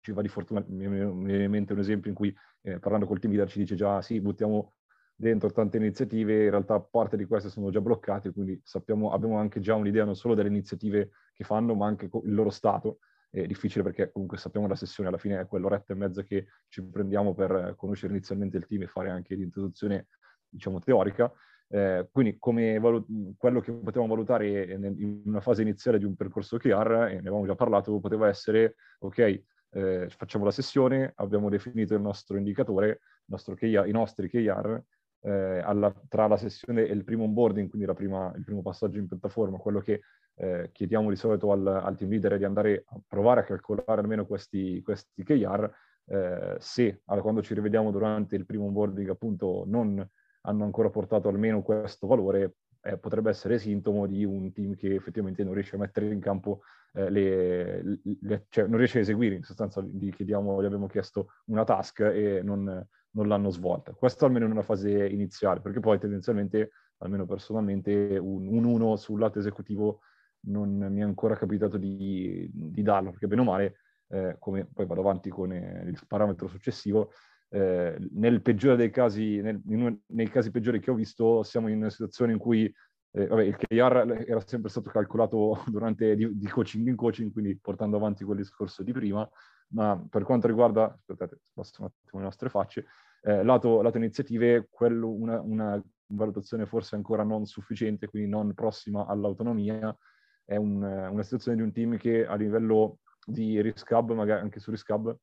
ci 0.00 0.12
va 0.12 0.22
di 0.22 0.28
fortuna. 0.28 0.64
Mi 0.68 0.86
viene 0.88 1.44
in 1.44 1.50
mente 1.50 1.72
un 1.72 1.80
esempio 1.80 2.10
in 2.10 2.16
cui 2.16 2.34
eh, 2.62 2.78
parlando 2.78 3.06
col 3.06 3.18
team 3.18 3.32
leader 3.32 3.50
ci 3.50 3.58
dice 3.58 3.74
già 3.74 4.00
sì, 4.02 4.20
buttiamo 4.20 4.74
dentro 5.14 5.50
tante 5.50 5.78
iniziative, 5.78 6.44
in 6.44 6.50
realtà 6.50 6.80
parte 6.80 7.16
di 7.16 7.24
queste 7.24 7.48
sono 7.48 7.70
già 7.70 7.80
bloccate, 7.80 8.32
quindi 8.32 8.60
sappiamo, 8.62 9.10
abbiamo 9.10 9.36
anche 9.36 9.58
già 9.58 9.74
un'idea 9.74 10.04
non 10.04 10.14
solo 10.14 10.34
delle 10.34 10.48
iniziative 10.48 11.10
che 11.34 11.42
fanno, 11.42 11.74
ma 11.74 11.86
anche 11.86 12.04
il 12.04 12.34
loro 12.34 12.50
stato 12.50 13.00
è 13.30 13.44
difficile 13.46 13.82
perché 13.82 14.12
comunque 14.12 14.38
sappiamo 14.38 14.68
la 14.68 14.76
sessione 14.76 15.08
alla 15.08 15.18
fine 15.18 15.40
è 15.40 15.46
quell'oretta 15.46 15.92
e 15.92 15.96
mezza 15.96 16.22
che 16.22 16.46
ci 16.68 16.82
prendiamo 16.84 17.34
per 17.34 17.74
conoscere 17.76 18.12
inizialmente 18.12 18.56
il 18.56 18.66
team 18.66 18.82
e 18.82 18.86
fare 18.86 19.10
anche 19.10 19.34
l'introduzione, 19.34 20.06
diciamo, 20.48 20.78
teorica. 20.78 21.30
Eh, 21.70 22.08
quindi 22.10 22.38
come 22.38 22.78
valut- 22.78 23.36
quello 23.36 23.60
che 23.60 23.72
potevamo 23.72 24.14
valutare 24.14 24.72
in 24.72 25.22
una 25.26 25.40
fase 25.40 25.62
iniziale 25.62 25.98
di 25.98 26.04
un 26.04 26.16
percorso 26.16 26.56
OKR, 26.56 27.08
e 27.10 27.12
ne 27.14 27.18
avevamo 27.18 27.46
già 27.46 27.54
parlato, 27.54 27.98
poteva 28.00 28.28
essere, 28.28 28.76
ok, 29.00 29.42
eh, 29.70 30.08
facciamo 30.08 30.44
la 30.44 30.50
sessione, 30.50 31.12
abbiamo 31.16 31.48
definito 31.48 31.94
il 31.94 32.00
nostro 32.00 32.36
indicatore, 32.36 32.88
il 32.88 32.98
nostro 33.26 33.54
KR, 33.54 33.86
i 33.86 33.92
nostri 33.92 34.28
KR, 34.28 34.82
eh, 35.20 35.58
alla, 35.58 35.92
tra 36.08 36.26
la 36.26 36.36
sessione 36.36 36.86
e 36.86 36.92
il 36.92 37.04
primo 37.04 37.24
onboarding, 37.24 37.68
quindi 37.68 37.92
prima, 37.92 38.32
il 38.36 38.44
primo 38.44 38.62
passaggio 38.62 38.98
in 38.98 39.08
piattaforma, 39.08 39.58
quello 39.58 39.80
che 39.80 40.00
eh, 40.36 40.70
chiediamo 40.72 41.10
di 41.10 41.16
solito 41.16 41.50
al, 41.52 41.66
al, 41.66 41.96
team 41.96 42.10
leader 42.10 42.34
è 42.34 42.38
di 42.38 42.44
andare 42.44 42.84
a 42.86 43.00
provare 43.06 43.40
a 43.40 43.44
calcolare 43.44 44.00
almeno 44.00 44.24
questi, 44.24 44.80
questi 44.82 45.22
KR, 45.24 45.70
eh, 46.06 46.56
se 46.58 47.02
allora, 47.06 47.22
quando 47.22 47.42
ci 47.42 47.54
rivediamo 47.54 47.90
durante 47.90 48.36
il 48.36 48.46
primo 48.46 48.64
onboarding 48.66 49.10
appunto 49.10 49.64
non 49.66 50.08
hanno 50.48 50.64
ancora 50.64 50.88
portato 50.88 51.28
almeno 51.28 51.62
questo 51.62 52.06
valore, 52.06 52.56
eh, 52.80 52.96
potrebbe 52.96 53.30
essere 53.30 53.58
sintomo 53.58 54.06
di 54.06 54.24
un 54.24 54.50
team 54.52 54.74
che 54.74 54.94
effettivamente 54.94 55.44
non 55.44 55.52
riesce 55.52 55.76
a 55.76 55.78
mettere 55.78 56.10
in 56.12 56.20
campo 56.20 56.62
eh, 56.94 57.10
le, 57.10 57.82
le, 58.20 58.46
cioè 58.48 58.66
non 58.66 58.78
riesce 58.78 58.98
a 58.98 59.00
eseguire, 59.02 59.34
in 59.34 59.42
sostanza 59.42 59.82
gli, 59.82 60.10
chiediamo, 60.10 60.62
gli 60.62 60.64
abbiamo 60.64 60.86
chiesto 60.86 61.28
una 61.46 61.64
task 61.64 62.00
e 62.00 62.40
non, 62.42 62.64
non 63.10 63.28
l'hanno 63.28 63.50
svolta. 63.50 63.92
Questo 63.92 64.24
almeno 64.24 64.46
in 64.46 64.52
una 64.52 64.62
fase 64.62 65.06
iniziale, 65.06 65.60
perché 65.60 65.80
poi 65.80 65.98
tendenzialmente, 65.98 66.70
almeno 66.98 67.26
personalmente, 67.26 68.16
un, 68.16 68.46
un 68.46 68.64
1 68.64 68.96
sul 68.96 69.20
lato 69.20 69.38
esecutivo 69.38 70.00
non 70.40 70.78
mi 70.90 71.00
è 71.00 71.04
ancora 71.04 71.36
capitato 71.36 71.76
di, 71.76 72.48
di 72.52 72.82
darlo, 72.82 73.10
perché 73.10 73.26
bene 73.26 73.42
o 73.42 73.44
male, 73.44 73.74
eh, 74.08 74.36
come 74.38 74.64
poi 74.64 74.86
vado 74.86 75.00
avanti 75.00 75.28
con 75.28 75.52
eh, 75.52 75.84
il 75.86 75.98
parametro 76.06 76.46
successivo, 76.46 77.10
eh, 77.50 77.96
nel 78.12 78.42
peggiore 78.42 78.76
dei 78.76 78.90
casi, 78.90 79.40
nel, 79.40 79.60
in, 79.68 79.98
nei 80.06 80.28
casi 80.28 80.50
peggiori 80.50 80.80
che 80.80 80.90
ho 80.90 80.94
visto, 80.94 81.42
siamo 81.42 81.68
in 81.68 81.78
una 81.78 81.90
situazione 81.90 82.32
in 82.32 82.38
cui 82.38 82.72
eh, 83.12 83.26
vabbè, 83.26 83.42
il 83.42 83.56
KR 83.56 84.24
era 84.26 84.40
sempre 84.46 84.70
stato 84.70 84.90
calcolato 84.90 85.62
durante 85.66 86.14
di, 86.14 86.36
di, 86.36 86.46
coaching 86.46 86.86
in 86.86 86.96
coaching, 86.96 87.32
quindi 87.32 87.56
portando 87.56 87.96
avanti 87.96 88.24
quel 88.24 88.38
discorso 88.38 88.82
di 88.82 88.92
prima, 88.92 89.28
ma 89.68 90.02
per 90.08 90.24
quanto 90.24 90.46
riguarda, 90.46 90.92
aspettate, 90.92 91.40
sposto 91.42 91.82
un 91.82 91.88
attimo 91.88 92.20
le 92.20 92.24
nostre 92.24 92.48
facce, 92.48 92.86
eh, 93.22 93.42
lato, 93.42 93.80
lato, 93.82 93.96
iniziative, 93.96 94.68
quello, 94.70 95.08
una, 95.10 95.40
una, 95.40 95.82
valutazione 96.10 96.64
forse 96.64 96.94
ancora 96.94 97.22
non 97.22 97.44
sufficiente, 97.44 98.08
quindi 98.08 98.30
non 98.30 98.54
prossima 98.54 99.04
all'autonomia, 99.06 99.94
è 100.42 100.56
un, 100.56 100.82
una 100.82 101.22
situazione 101.22 101.58
di 101.58 101.62
un 101.62 101.70
team 101.70 101.98
che 101.98 102.24
a 102.26 102.34
livello 102.34 103.00
di 103.26 103.60
risk 103.60 103.90
hub, 103.90 104.12
magari 104.12 104.40
anche 104.40 104.58
su 104.58 104.70
risk 104.70 104.88
hub, 104.88 105.14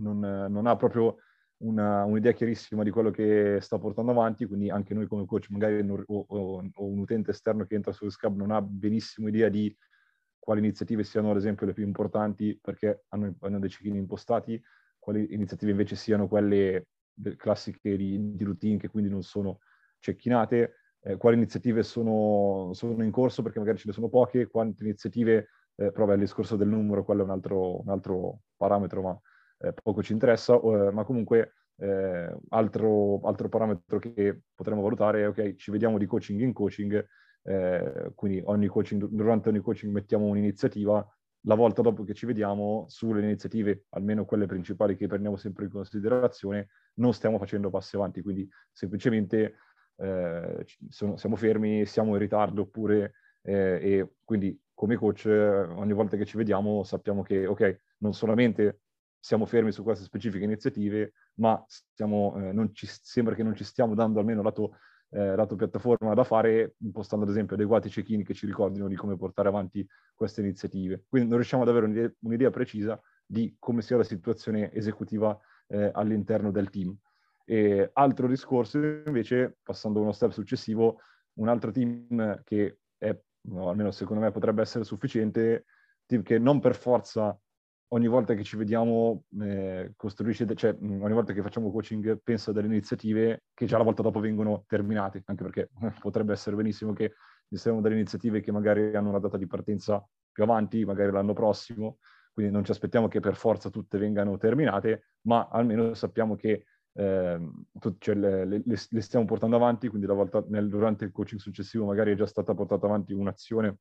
non, 0.00 0.18
non 0.18 0.66
ha 0.66 0.76
proprio 0.76 1.16
una, 1.60 2.04
un'idea 2.04 2.32
chiarissima 2.32 2.82
di 2.82 2.90
quello 2.90 3.10
che 3.10 3.58
sta 3.60 3.78
portando 3.78 4.12
avanti, 4.12 4.46
quindi 4.46 4.70
anche 4.70 4.94
noi 4.94 5.06
come 5.06 5.26
coach 5.26 5.50
magari 5.50 5.84
non, 5.84 6.02
o, 6.06 6.24
o, 6.28 6.70
o, 6.72 6.86
un 6.86 6.98
utente 6.98 7.32
esterno 7.32 7.64
che 7.64 7.74
entra 7.74 7.92
su 7.92 8.08
Scab 8.08 8.36
non 8.36 8.50
ha 8.50 8.62
benissimo 8.62 9.28
idea 9.28 9.48
di 9.48 9.74
quali 10.38 10.60
iniziative 10.60 11.04
siano 11.04 11.30
ad 11.30 11.36
esempio 11.36 11.66
le 11.66 11.74
più 11.74 11.84
importanti 11.84 12.58
perché 12.60 13.04
hanno, 13.08 13.34
hanno 13.40 13.58
dei 13.58 13.68
check-in 13.68 13.96
impostati, 13.96 14.60
quali 14.98 15.34
iniziative 15.34 15.72
invece 15.72 15.96
siano 15.96 16.28
quelle 16.28 16.86
classiche 17.36 17.96
di, 17.96 18.34
di 18.34 18.44
routine 18.44 18.78
che 18.78 18.88
quindi 18.88 19.10
non 19.10 19.22
sono 19.22 19.58
cecchinate, 19.98 20.74
eh, 21.02 21.16
quali 21.16 21.36
iniziative 21.36 21.82
sono, 21.82 22.70
sono, 22.72 23.04
in 23.04 23.10
corso 23.10 23.42
perché 23.42 23.58
magari 23.58 23.76
ce 23.76 23.88
ne 23.88 23.92
sono 23.92 24.08
poche, 24.08 24.48
quante 24.48 24.82
iniziative, 24.82 25.48
eh, 25.76 25.92
però 25.92 26.06
beh, 26.06 26.14
il 26.14 26.20
discorso 26.20 26.56
del 26.56 26.68
numero, 26.68 27.04
quello 27.04 27.20
è 27.20 27.24
un 27.24 27.30
altro, 27.30 27.80
un 27.80 27.88
altro 27.88 28.40
parametro, 28.56 29.02
ma 29.02 29.20
eh, 29.60 29.72
poco 29.72 30.02
ci 30.02 30.12
interessa, 30.12 30.58
eh, 30.60 30.90
ma 30.92 31.04
comunque 31.04 31.54
eh, 31.76 32.36
altro, 32.50 33.20
altro, 33.22 33.48
parametro 33.48 33.98
che 33.98 34.42
potremmo 34.54 34.82
valutare 34.82 35.22
è 35.22 35.28
ok, 35.28 35.54
ci 35.54 35.70
vediamo 35.70 35.98
di 35.98 36.06
coaching 36.06 36.40
in 36.40 36.52
coaching, 36.52 37.06
eh, 37.42 38.12
quindi 38.14 38.42
ogni 38.44 38.66
coaching, 38.66 39.06
durante 39.08 39.48
ogni 39.48 39.60
coaching 39.60 39.92
mettiamo 39.92 40.26
un'iniziativa, 40.26 41.06
la 41.44 41.54
volta 41.54 41.80
dopo 41.80 42.04
che 42.04 42.12
ci 42.12 42.26
vediamo 42.26 42.84
sulle 42.88 43.22
iniziative, 43.22 43.86
almeno 43.90 44.24
quelle 44.26 44.46
principali 44.46 44.96
che 44.96 45.06
prendiamo 45.06 45.36
sempre 45.36 45.64
in 45.64 45.70
considerazione, 45.70 46.68
non 46.94 47.14
stiamo 47.14 47.38
facendo 47.38 47.70
passi 47.70 47.96
avanti, 47.96 48.20
quindi 48.20 48.48
semplicemente 48.72 49.54
eh, 49.96 50.66
sono, 50.88 51.16
siamo 51.16 51.36
fermi, 51.36 51.86
siamo 51.86 52.12
in 52.12 52.18
ritardo 52.18 52.62
oppure 52.62 53.14
eh, 53.42 53.78
e 53.82 54.12
quindi 54.24 54.58
come 54.74 54.96
coach 54.96 55.26
ogni 55.26 55.92
volta 55.92 56.16
che 56.16 56.24
ci 56.24 56.36
vediamo 56.36 56.84
sappiamo 56.84 57.22
che 57.22 57.46
ok, 57.46 57.80
non 57.98 58.14
solamente 58.14 58.80
siamo 59.20 59.44
fermi 59.44 59.70
su 59.70 59.82
queste 59.82 60.04
specifiche 60.04 60.44
iniziative, 60.44 61.12
ma 61.34 61.62
stiamo, 61.68 62.34
eh, 62.36 62.70
ci, 62.72 62.86
sembra 62.88 63.34
che 63.34 63.42
non 63.42 63.54
ci 63.54 63.64
stiamo 63.64 63.94
dando 63.94 64.18
almeno 64.18 64.42
lato, 64.42 64.76
eh, 65.10 65.36
lato 65.36 65.56
piattaforma 65.56 66.14
da 66.14 66.24
fare, 66.24 66.74
impostando 66.78 67.24
ad 67.26 67.30
esempio 67.30 67.54
adeguati 67.54 67.90
check-in 67.90 68.24
che 68.24 68.34
ci 68.34 68.46
ricordino 68.46 68.88
di 68.88 68.96
come 68.96 69.16
portare 69.16 69.48
avanti 69.48 69.86
queste 70.14 70.40
iniziative. 70.40 71.04
Quindi 71.06 71.28
non 71.28 71.38
riusciamo 71.38 71.62
ad 71.62 71.68
avere 71.68 71.86
un'idea, 71.86 72.12
un'idea 72.20 72.50
precisa 72.50 73.00
di 73.26 73.54
come 73.58 73.82
sia 73.82 73.98
la 73.98 74.04
situazione 74.04 74.72
esecutiva 74.72 75.38
eh, 75.68 75.90
all'interno 75.92 76.50
del 76.50 76.70
team. 76.70 76.96
E 77.44 77.90
altro 77.92 78.26
discorso 78.26 78.78
invece, 78.78 79.58
passando 79.62 79.98
a 79.98 80.02
uno 80.02 80.12
step 80.12 80.30
successivo, 80.30 81.00
un 81.34 81.48
altro 81.48 81.70
team 81.70 82.42
che 82.44 82.78
è, 82.96 83.16
no, 83.42 83.68
almeno 83.68 83.90
secondo 83.90 84.22
me 84.22 84.30
potrebbe 84.30 84.62
essere 84.62 84.84
sufficiente, 84.84 85.66
team 86.06 86.22
che 86.22 86.38
non 86.38 86.60
per 86.60 86.74
forza 86.74 87.38
ogni 87.92 88.08
volta 88.08 88.34
che 88.34 88.44
ci 88.44 88.56
vediamo 88.56 89.24
eh, 89.40 89.92
costruisce, 89.96 90.46
cioè 90.54 90.76
ogni 90.80 91.12
volta 91.12 91.32
che 91.32 91.42
facciamo 91.42 91.70
coaching 91.70 92.20
pensa 92.22 92.52
delle 92.52 92.66
iniziative 92.66 93.44
che 93.54 93.66
già 93.66 93.78
la 93.78 93.84
volta 93.84 94.02
dopo 94.02 94.20
vengono 94.20 94.64
terminate, 94.66 95.22
anche 95.26 95.42
perché 95.42 95.70
potrebbe 96.00 96.32
essere 96.32 96.56
benissimo 96.56 96.92
che 96.92 97.14
siano 97.50 97.80
delle 97.80 97.96
iniziative 97.96 98.40
che 98.40 98.52
magari 98.52 98.94
hanno 98.94 99.08
una 99.08 99.18
data 99.18 99.36
di 99.36 99.46
partenza 99.46 100.04
più 100.30 100.42
avanti, 100.44 100.84
magari 100.84 101.10
l'anno 101.10 101.32
prossimo, 101.32 101.98
quindi 102.32 102.52
non 102.52 102.64
ci 102.64 102.70
aspettiamo 102.70 103.08
che 103.08 103.18
per 103.18 103.34
forza 103.34 103.70
tutte 103.70 103.98
vengano 103.98 104.36
terminate, 104.36 105.14
ma 105.22 105.48
almeno 105.50 105.94
sappiamo 105.94 106.36
che 106.36 106.66
eh, 106.92 107.40
cioè 107.98 108.14
le, 108.14 108.44
le, 108.44 108.62
le, 108.64 109.00
stiamo 109.00 109.24
portando 109.24 109.56
avanti, 109.56 109.88
quindi 109.88 110.06
la 110.06 110.14
volta 110.14 110.44
nel, 110.48 110.68
durante 110.68 111.04
il 111.04 111.10
coaching 111.10 111.40
successivo 111.40 111.86
magari 111.86 112.12
è 112.12 112.16
già 112.16 112.26
stata 112.26 112.54
portata 112.54 112.86
avanti 112.86 113.12
un'azione 113.12 113.78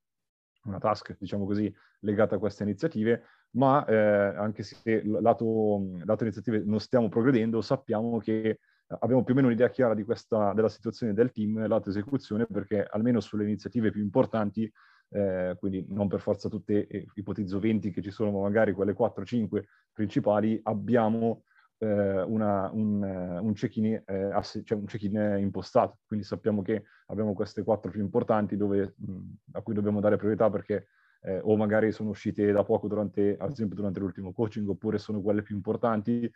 una 0.63 0.79
task, 0.79 1.15
diciamo 1.17 1.45
così, 1.45 1.73
legata 1.99 2.35
a 2.35 2.39
queste 2.39 2.63
iniziative, 2.63 3.23
ma 3.51 3.85
eh, 3.85 3.95
anche 3.95 4.63
se 4.63 5.03
lato, 5.03 5.81
lato 6.03 6.23
iniziative 6.23 6.61
non 6.65 6.79
stiamo 6.79 7.09
progredendo, 7.09 7.61
sappiamo 7.61 8.19
che 8.19 8.59
abbiamo 8.99 9.23
più 9.23 9.33
o 9.33 9.35
meno 9.35 9.47
un'idea 9.47 9.69
chiara 9.69 9.95
questa, 10.03 10.53
della 10.53 10.69
situazione 10.69 11.13
del 11.13 11.31
team, 11.31 11.67
lato 11.67 11.89
esecuzione, 11.89 12.45
perché 12.45 12.85
almeno 12.89 13.19
sulle 13.19 13.43
iniziative 13.43 13.91
più 13.91 14.01
importanti, 14.01 14.71
eh, 15.11 15.55
quindi 15.59 15.85
non 15.89 16.07
per 16.07 16.21
forza 16.21 16.49
tutte, 16.49 16.87
eh, 16.87 17.05
ipotizzo 17.15 17.59
20 17.59 17.91
che 17.91 18.01
ci 18.01 18.11
sono, 18.11 18.31
ma 18.31 18.41
magari 18.41 18.73
quelle 18.73 18.93
4-5 18.93 19.63
principali, 19.91 20.59
abbiamo 20.63 21.43
eh, 21.79 22.21
una, 22.21 22.69
un, 22.71 23.01
un 23.41 23.53
check-in, 23.53 24.01
eh, 24.05 24.31
ass- 24.31 24.61
cioè 24.63 24.77
un 24.77 24.85
check-in 24.85 25.37
impostato. 25.39 25.99
Quindi 26.05 26.25
sappiamo 26.25 26.61
che 26.61 26.83
abbiamo 27.07 27.33
queste 27.33 27.63
quattro 27.63 27.91
più 27.91 28.01
importanti 28.01 28.57
dove, 28.57 28.95
mh, 28.97 29.19
a 29.53 29.61
cui 29.61 29.73
dobbiamo 29.73 29.99
dare 29.99 30.17
priorità 30.17 30.49
perché 30.49 30.87
eh, 31.21 31.39
o 31.43 31.55
magari 31.57 31.91
sono 31.91 32.09
uscite 32.09 32.51
da 32.51 32.63
poco 32.63 32.87
durante, 32.87 33.35
ad 33.37 33.51
esempio 33.51 33.75
durante 33.75 33.99
l'ultimo 33.99 34.33
coaching, 34.33 34.67
oppure 34.69 34.97
sono 34.97 35.21
quelle 35.21 35.41
più 35.41 35.55
importanti. 35.55 36.31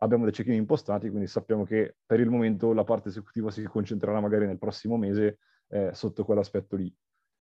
Abbiamo 0.00 0.24
dei 0.24 0.32
check-in 0.32 0.54
impostati, 0.54 1.08
quindi 1.08 1.26
sappiamo 1.26 1.64
che 1.64 1.96
per 2.06 2.20
il 2.20 2.30
momento 2.30 2.72
la 2.72 2.84
parte 2.84 3.08
esecutiva 3.08 3.50
si 3.50 3.64
concentrerà 3.64 4.20
magari 4.20 4.46
nel 4.46 4.58
prossimo 4.58 4.96
mese 4.96 5.38
eh, 5.68 5.90
sotto 5.92 6.24
quell'aspetto 6.24 6.76
lì. 6.76 6.94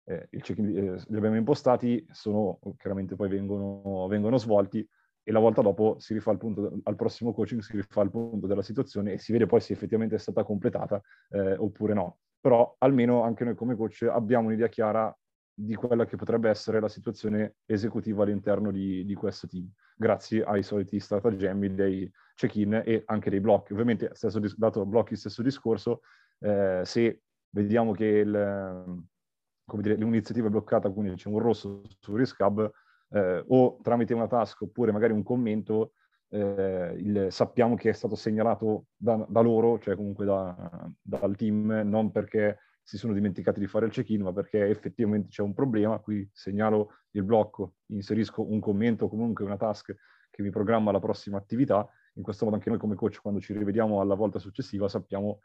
Eh, 0.07 0.27
eh, 0.29 0.43
li 0.53 1.17
abbiamo 1.17 1.35
impostati, 1.35 2.05
sono, 2.11 2.59
chiaramente 2.77 3.15
poi 3.15 3.27
vengono, 3.27 4.07
vengono 4.07 4.37
svolti, 4.37 4.87
e 5.27 5.31
la 5.31 5.39
volta 5.39 5.61
dopo 5.63 5.95
si 5.97 6.13
rifà 6.13 6.31
il 6.31 6.37
punto, 6.37 6.79
al 6.83 6.95
prossimo 6.95 7.33
coaching 7.33 7.59
si 7.59 7.75
rifà 7.75 8.03
il 8.03 8.11
punto 8.11 8.45
della 8.45 8.61
situazione 8.61 9.13
e 9.13 9.17
si 9.17 9.31
vede 9.31 9.47
poi 9.47 9.59
se 9.59 9.73
effettivamente 9.73 10.15
è 10.15 10.19
stata 10.19 10.43
completata 10.43 11.01
eh, 11.29 11.55
oppure 11.57 11.95
no. 11.95 12.19
Però 12.39 12.75
almeno 12.77 13.23
anche 13.23 13.43
noi 13.43 13.55
come 13.55 13.75
coach 13.75 14.03
abbiamo 14.03 14.47
un'idea 14.47 14.67
chiara 14.67 15.15
di 15.57 15.73
quella 15.73 16.05
che 16.05 16.17
potrebbe 16.17 16.49
essere 16.49 16.81
la 16.81 16.89
situazione 16.89 17.55
esecutiva 17.65 18.23
all'interno 18.23 18.71
di, 18.71 19.05
di 19.05 19.13
questo 19.13 19.47
team, 19.47 19.71
grazie 19.95 20.43
ai 20.43 20.63
soliti 20.63 20.99
stratagemmi 20.99 21.73
dei 21.73 22.11
check-in 22.35 22.81
e 22.85 23.03
anche 23.05 23.29
dei 23.29 23.39
blocchi. 23.39 23.71
Ovviamente, 23.71 24.09
stesso, 24.13 24.39
dato 24.57 24.85
blocchi, 24.85 25.15
stesso 25.15 25.41
discorso, 25.41 26.01
eh, 26.39 26.81
se 26.83 27.21
vediamo 27.51 27.93
che 27.93 28.05
il, 28.05 29.05
dire, 29.75 29.95
l'iniziativa 29.95 30.47
è 30.47 30.51
bloccata, 30.51 30.89
quindi 30.89 31.15
c'è 31.15 31.29
un 31.29 31.39
rosso 31.39 31.83
su 31.99 32.15
Riscab, 32.15 32.69
eh, 33.09 33.43
o 33.47 33.79
tramite 33.81 34.13
una 34.13 34.27
task 34.27 34.63
oppure 34.63 34.91
magari 34.91 35.13
un 35.13 35.23
commento 35.23 35.93
eh, 36.29 36.95
il, 36.97 37.27
sappiamo 37.29 37.75
che 37.75 37.89
è 37.89 37.93
stato 37.93 38.15
segnalato 38.15 38.87
da, 38.97 39.25
da 39.29 39.39
loro, 39.41 39.79
cioè 39.79 39.95
comunque 39.95 40.25
da, 40.25 40.91
dal 41.01 41.35
team, 41.35 41.81
non 41.85 42.11
perché 42.11 42.59
si 42.85 42.99
sono 42.99 43.13
dimenticati 43.13 43.59
di 43.59 43.65
fare 43.65 43.87
il 43.87 43.91
check-in, 43.91 44.21
ma 44.21 44.31
perché 44.31 44.67
effettivamente 44.67 45.29
c'è 45.29 45.41
un 45.41 45.55
problema, 45.55 45.97
qui 45.97 46.29
segnalo 46.31 46.99
il 47.11 47.23
blocco, 47.23 47.77
inserisco 47.87 48.47
un 48.47 48.59
commento 48.59 49.05
o 49.05 49.09
comunque 49.09 49.43
una 49.43 49.57
task 49.57 49.95
che 50.29 50.41
mi 50.43 50.51
programma 50.51 50.91
la 50.91 50.99
prossima 50.99 51.37
attività, 51.37 51.89
in 52.13 52.21
questo 52.21 52.45
modo 52.45 52.57
anche 52.57 52.69
noi 52.69 52.77
come 52.77 52.93
coach 52.93 53.19
quando 53.21 53.39
ci 53.39 53.53
rivediamo 53.53 54.01
alla 54.01 54.13
volta 54.13 54.37
successiva 54.37 54.87
sappiamo 54.87 55.39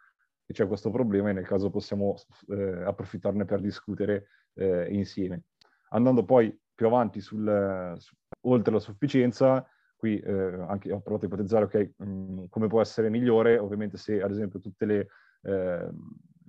che 0.44 0.52
c'è 0.52 0.66
questo 0.66 0.90
problema 0.90 1.30
e 1.30 1.32
nel 1.32 1.46
caso 1.46 1.70
possiamo 1.70 2.14
eh, 2.48 2.82
approfittarne 2.84 3.46
per 3.46 3.60
discutere 3.60 4.26
eh, 4.54 4.88
insieme. 4.90 5.44
Andando 5.90 6.24
poi 6.26 6.54
più 6.74 6.86
avanti 6.88 7.22
sul, 7.22 7.94
su, 7.96 8.14
oltre 8.42 8.74
la 8.74 8.80
sufficienza, 8.80 9.66
qui 9.96 10.18
eh, 10.18 10.64
anche 10.68 10.92
ho 10.92 11.00
provato 11.00 11.24
a 11.24 11.28
ipotizzare 11.28 11.64
okay, 11.64 11.94
mh, 11.96 12.04
mm, 12.04 12.44
come 12.50 12.66
può 12.66 12.82
essere 12.82 13.08
migliore, 13.08 13.56
ovviamente 13.56 13.96
se 13.96 14.20
ad 14.20 14.30
esempio 14.30 14.60
tutte 14.60 14.84
le, 14.84 15.08
eh, 15.42 15.88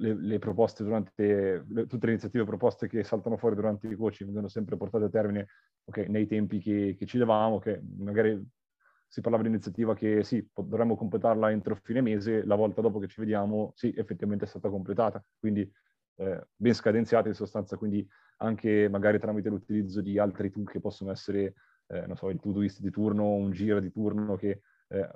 le, 0.01 0.15
le, 0.15 0.39
proposte 0.39 0.84
durante, 0.84 1.63
le, 1.67 1.86
tutte 1.86 2.05
le 2.05 2.13
iniziative 2.13 2.43
proposte 2.43 2.88
che 2.88 3.03
saltano 3.03 3.38
fuori 3.38 3.55
durante 3.55 3.88
i 3.88 3.96
coaching 3.96 4.29
vengono 4.29 4.48
sempre 4.48 4.75
portate 4.75 5.05
a 5.05 5.10
termine 5.10 5.48
okay, 5.86 6.08
nei 6.08 6.27
tempi 6.27 6.60
che, 6.60 6.96
che 6.98 7.05
ci 7.05 7.17
davamo, 7.17 7.60
che 7.60 7.81
magari 7.98 8.43
si 9.08 9.22
parlava 9.22 9.43
di 9.43 9.50
un'iniziativa 9.50 9.93
che 9.93 10.24
sì, 10.24 10.46
dovremmo 10.53 10.96
completarla 10.96 11.51
entro 11.51 11.75
fine 11.75 12.01
mese, 12.01 12.46
la 12.46 12.55
volta 12.55 12.81
dopo 12.81 12.98
che 13.00 13.08
ci 13.08 13.20
vediamo, 13.20 13.74
sì, 13.75 13.93
effettivamente 13.96 14.46
è 14.46 14.48
stata 14.48 14.70
completata. 14.70 15.24
Quindi 15.38 15.70
eh, 16.15 16.48
ben 16.55 16.74
scadenziata 16.74 17.27
in 17.27 17.34
sostanza, 17.34 17.75
quindi 17.75 18.08
anche 18.38 18.88
magari 18.89 19.20
tramite 19.20 19.50
l'utilizzo 19.50 20.01
di 20.01 20.17
altri 20.17 20.50
tool 20.50 20.70
che 20.70 20.79
possono 20.79 21.12
essere, 21.12 21.55
eh, 21.88 22.08
non 22.08 22.15
so, 22.15 22.29
il 22.29 22.39
to-doist 22.39 22.79
di 22.79 22.89
turno, 22.89 23.34
un 23.34 23.51
giro 23.51 23.81
di 23.81 23.91
turno 23.91 24.38
che 24.38 24.62
eh, 24.91 25.10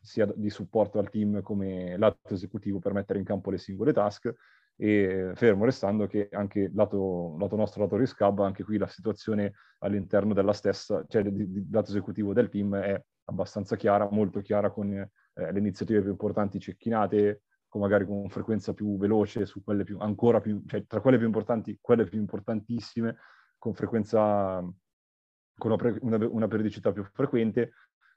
sia 0.00 0.26
di 0.34 0.50
supporto 0.50 0.98
al 0.98 1.10
team 1.10 1.42
come 1.42 1.96
lato 1.96 2.34
esecutivo 2.34 2.78
per 2.78 2.92
mettere 2.92 3.18
in 3.18 3.24
campo 3.24 3.50
le 3.50 3.58
singole 3.58 3.92
task 3.92 4.32
e 4.76 5.32
fermo 5.34 5.64
restando 5.64 6.06
che 6.06 6.28
anche 6.32 6.70
lato, 6.74 7.36
lato 7.38 7.56
nostro, 7.56 7.82
lato 7.82 7.96
risk 7.96 8.18
hub, 8.20 8.40
anche 8.40 8.64
qui 8.64 8.78
la 8.78 8.86
situazione 8.86 9.52
all'interno 9.78 10.34
della 10.34 10.52
stessa, 10.52 11.04
cioè 11.08 11.22
di, 11.22 11.50
di 11.50 11.68
lato 11.70 11.90
esecutivo 11.90 12.32
del 12.32 12.48
team 12.48 12.76
è 12.76 13.00
abbastanza 13.24 13.76
chiara, 13.76 14.08
molto 14.10 14.40
chiara 14.40 14.70
con 14.70 14.92
eh, 14.92 15.08
le 15.34 15.58
iniziative 15.58 16.00
più 16.00 16.10
importanti 16.10 16.58
cecchinate, 16.58 17.42
con 17.68 17.80
magari 17.80 18.04
con 18.04 18.28
frequenza 18.28 18.74
più 18.74 18.98
veloce, 18.98 19.46
su 19.46 19.62
quelle 19.62 19.84
più, 19.84 19.98
ancora 19.98 20.40
più, 20.40 20.62
cioè 20.66 20.84
tra 20.86 21.00
quelle 21.00 21.16
più 21.16 21.26
importanti, 21.26 21.78
quelle 21.80 22.04
più 22.04 22.18
importantissime, 22.18 23.16
con 23.58 23.74
frequenza, 23.74 24.60
con 24.60 25.70
una, 25.70 25.76
pre, 25.76 25.96
una, 26.02 26.16
una 26.28 26.48
periodicità 26.48 26.92
più 26.92 27.04
frequente. 27.04 27.72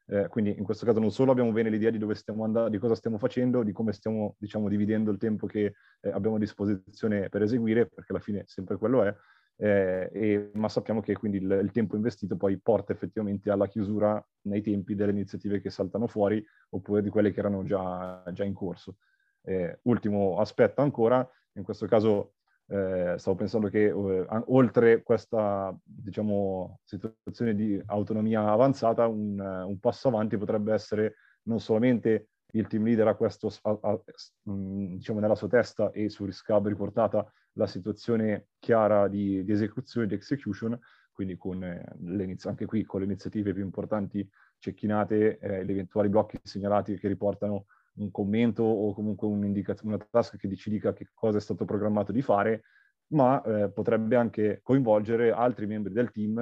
Eh, 0.07 0.27
quindi 0.27 0.55
in 0.55 0.63
questo 0.63 0.85
caso 0.85 1.00
non 1.00 1.12
solo 1.12 1.31
abbiamo 1.31 1.51
bene 1.51 1.69
l'idea 1.69 1.89
di 1.89 1.97
dove 1.97 2.13
stiamo 2.13 2.43
andando, 2.43 2.69
di 2.69 2.77
cosa 2.77 2.95
stiamo 2.95 3.17
facendo, 3.17 3.63
di 3.63 3.71
come 3.71 3.91
stiamo, 3.91 4.35
diciamo, 4.38 4.69
dividendo 4.69 5.12
il 5.12 5.17
tempo 5.17 5.47
che 5.47 5.74
eh, 6.01 6.09
abbiamo 6.09 6.35
a 6.35 6.39
disposizione 6.39 7.29
per 7.29 7.41
eseguire, 7.41 7.88
perché 7.88 8.12
alla 8.12 8.21
fine 8.21 8.43
sempre 8.45 8.77
quello 8.77 9.03
è, 9.03 9.15
eh, 9.57 10.09
e, 10.13 10.51
ma 10.55 10.67
sappiamo 10.67 11.01
che 11.01 11.13
quindi 11.13 11.38
il, 11.38 11.59
il, 11.63 11.71
tempo 11.71 11.95
investito 11.95 12.35
poi 12.35 12.59
porta 12.59 12.91
effettivamente 12.91 13.50
alla 13.50 13.67
chiusura 13.67 14.24
nei 14.41 14.62
tempi 14.62 14.95
delle 14.95 15.12
iniziative 15.12 15.62
che 15.62 15.69
saltano 15.69 16.07
fuori 16.07 16.45
oppure 16.69 17.01
di 17.01 17.09
quelle 17.09 17.31
che 17.31 17.39
erano 17.39 17.63
già, 17.63 18.21
già 18.33 18.43
in 18.43 18.53
corso. 18.53 18.97
Eh, 19.43 19.79
ultimo 19.83 20.39
aspetto 20.39 20.81
ancora, 20.81 21.27
in 21.53 21.63
questo 21.63 21.88
caso 21.88 22.35
eh, 22.67 23.15
stavo 23.17 23.38
pensando 23.38 23.67
che 23.67 23.86
eh, 23.86 24.27
oltre 24.48 25.03
questa 25.03 25.75
diciamo, 25.84 26.79
situazione 26.84 27.53
di 27.53 27.81
autonomia 27.86 28.50
avanzata, 28.50 29.07
un, 29.07 29.39
un, 29.39 29.79
passo 29.79 30.07
avanti 30.07 30.38
potrebbe 30.38 30.74
essere 30.74 31.15
non 31.43 31.60
solamente 31.60 32.29
il 32.53 32.67
team 32.67 32.84
leader 32.84 33.07
ha 33.07 33.15
questo, 33.15 33.51
a, 33.63 33.77
a, 33.81 34.01
diciamo, 34.43 35.19
nella 35.19 35.36
sua 35.36 35.48
testa 35.48 35.91
e 35.91 36.10
su 36.10 36.25
Riscab 36.25 36.67
riportata 36.67 37.31
la 37.53 37.67
situazione 37.67 38.48
chiara 38.60 39.07
di, 39.07 39.43
di 39.43 39.51
esecuzione, 39.51 40.07
di 40.07 40.15
execution, 40.15 40.77
quindi 41.12 41.38
con 41.38 41.63
eh, 41.63 42.38
anche 42.43 42.65
qui 42.65 42.84
con 42.84 43.01
le 43.01 43.05
iniziative 43.05 43.53
più 43.53 43.63
importanti 43.63 44.27
cecchinate, 44.57 45.38
eh, 45.38 45.65
gli 45.65 45.72
eventuali 45.72 46.10
blocchi 46.10 46.39
segnalati 46.41 46.98
che 46.98 47.07
riportano 47.07 47.65
un 47.98 48.12
commento 48.12 48.64
o 48.64 48.94
comunque 48.94 49.28
una 49.28 49.98
task 50.10 50.38
che 50.38 50.54
ci 50.56 50.70
dica 50.70 50.94
che 50.94 51.10
cosa 51.14 51.38
è 51.38 51.42
stato 51.42 51.66
programmato 51.66 52.12
di 52.12 52.22
fare, 52.22 52.64
ma 53.08 53.42
eh, 53.42 53.70
potrebbe 53.70 54.16
anche 54.16 54.60
coinvolgere 54.64 55.32
altri 55.32 55.68
membri 55.68 55.94
del 55.94 56.12
team, 56.12 56.40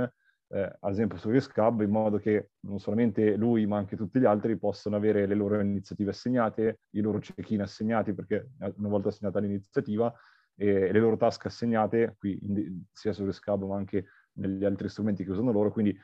eh, 0.50 0.78
ad 0.80 0.92
esempio 0.92 1.18
su 1.18 1.30
Riscab, 1.30 1.82
in 1.82 1.90
modo 1.90 2.18
che 2.18 2.52
non 2.62 2.80
solamente 2.80 3.36
lui 3.36 3.66
ma 3.66 3.78
anche 3.78 3.96
tutti 3.96 4.20
gli 4.20 4.26
altri 4.26 4.58
possano 4.58 4.96
avere 4.96 5.26
le 5.26 5.36
loro 5.36 5.60
iniziative 5.60 6.12
assegnate, 6.12 6.80
i 6.92 7.02
loro 7.02 7.20
check-in 7.20 7.62
assegnati, 7.62 8.13
perché 8.13 8.52
una 8.78 8.89
volta 8.89 9.10
assegnata 9.10 9.39
l'iniziativa, 9.39 10.13
e 10.56 10.92
le 10.92 11.00
loro 11.00 11.18
task 11.18 11.46
assegnate, 11.48 12.16
qui 12.18 12.38
in, 12.44 12.84
sia 12.92 13.13
su 13.13 13.26
Rescab 13.26 13.63
ma 13.63 13.76
anche 13.76 14.06
negli 14.34 14.63
altri 14.63 14.89
strumenti 14.89 15.24
che 15.24 15.32
usano 15.32 15.52
loro, 15.52 15.72
quindi 15.72 15.98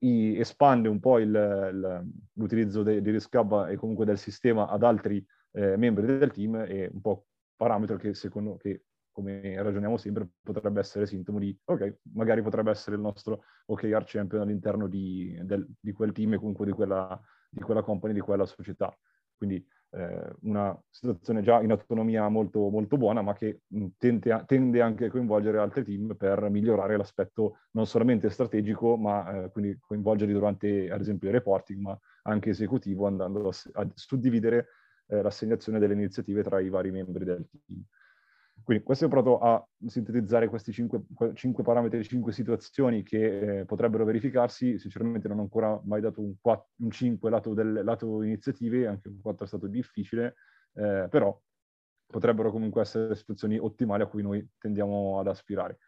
i, 0.00 0.38
espande 0.38 0.88
un 0.88 1.00
po' 1.00 1.18
il, 1.18 1.28
il, 1.28 2.12
l'utilizzo 2.34 2.82
de, 2.82 3.00
di 3.00 3.10
Rescab 3.10 3.68
e 3.68 3.76
comunque 3.76 4.04
del 4.04 4.18
sistema 4.18 4.68
ad 4.68 4.82
altri 4.82 5.24
eh, 5.52 5.76
membri 5.76 6.06
del 6.06 6.32
team 6.32 6.56
e 6.66 6.90
un 6.92 7.00
po' 7.00 7.26
parametro 7.56 7.96
che 7.96 8.14
secondo 8.14 8.56
che 8.56 8.84
come 9.14 9.62
ragioniamo 9.62 9.96
sempre 9.96 10.28
potrebbe 10.42 10.80
essere 10.80 11.06
sintomo 11.06 11.38
di 11.38 11.56
ok, 11.64 11.98
magari 12.14 12.42
potrebbe 12.42 12.72
essere 12.72 12.96
il 12.96 13.02
nostro 13.02 13.44
OKR 13.66 14.02
champion 14.04 14.42
all'interno 14.42 14.88
di, 14.88 15.38
del, 15.42 15.64
di 15.78 15.92
quel 15.92 16.10
team 16.10 16.32
e 16.32 16.36
comunque 16.38 16.66
di 16.66 16.72
quella, 16.72 17.18
di 17.48 17.60
quella 17.60 17.82
company, 17.82 18.12
di 18.12 18.18
quella 18.18 18.44
società. 18.44 18.92
Quindi 19.36 19.64
eh, 19.96 20.32
una 20.42 20.76
situazione 20.90 21.42
già 21.42 21.60
in 21.60 21.70
autonomia 21.70 22.28
molto, 22.28 22.68
molto 22.68 22.96
buona, 22.96 23.22
ma 23.22 23.34
che 23.34 23.60
tende, 23.96 24.44
tende, 24.46 24.80
anche 24.80 25.06
a 25.06 25.10
coinvolgere 25.10 25.58
altri 25.58 25.84
team 25.84 26.16
per 26.16 26.48
migliorare 26.50 26.96
l'aspetto 26.96 27.58
non 27.72 27.86
solamente 27.86 28.28
strategico, 28.30 28.96
ma 28.96 29.44
eh, 29.44 29.50
quindi 29.50 29.78
coinvolgerli 29.80 30.32
durante, 30.32 30.90
ad 30.90 31.00
esempio, 31.00 31.28
il 31.28 31.34
reporting, 31.34 31.80
ma 31.80 31.98
anche 32.22 32.50
esecutivo, 32.50 33.06
andando 33.06 33.48
a, 33.48 33.52
a 33.82 33.88
suddividere 33.94 34.66
eh, 35.06 35.22
l'assegnazione 35.22 35.78
delle 35.78 35.94
iniziative 35.94 36.42
tra 36.42 36.60
i 36.60 36.68
vari 36.68 36.90
membri 36.90 37.24
del 37.24 37.46
team. 37.66 37.82
Quindi 38.62 38.82
questo 38.82 39.04
è 39.04 39.08
provato 39.08 39.38
a 39.40 39.66
sintetizzare 39.86 40.48
questi 40.48 40.72
cinque, 40.72 41.02
cinque 41.34 41.62
parametri, 41.62 42.02
cinque 42.02 42.32
situazioni 42.32 43.02
che 43.02 43.60
eh, 43.60 43.64
potrebbero 43.66 44.04
verificarsi. 44.04 44.78
Sinceramente 44.78 45.28
non 45.28 45.38
ho 45.38 45.42
ancora 45.42 45.78
mai 45.84 46.00
dato 46.00 46.22
un, 46.22 46.34
4, 46.40 46.68
un 46.76 46.90
5 46.90 47.30
lato, 47.30 47.52
del, 47.52 47.82
lato 47.84 48.22
iniziative, 48.22 48.86
anche 48.86 49.08
un 49.08 49.20
4 49.20 49.44
è 49.44 49.48
stato 49.48 49.66
difficile, 49.66 50.36
eh, 50.74 51.06
però 51.10 51.38
potrebbero 52.06 52.50
comunque 52.50 52.80
essere 52.80 53.14
situazioni 53.16 53.58
ottimali 53.58 54.02
a 54.02 54.06
cui 54.06 54.22
noi 54.22 54.46
tendiamo 54.58 55.18
ad 55.18 55.26
aspirare. 55.26 55.78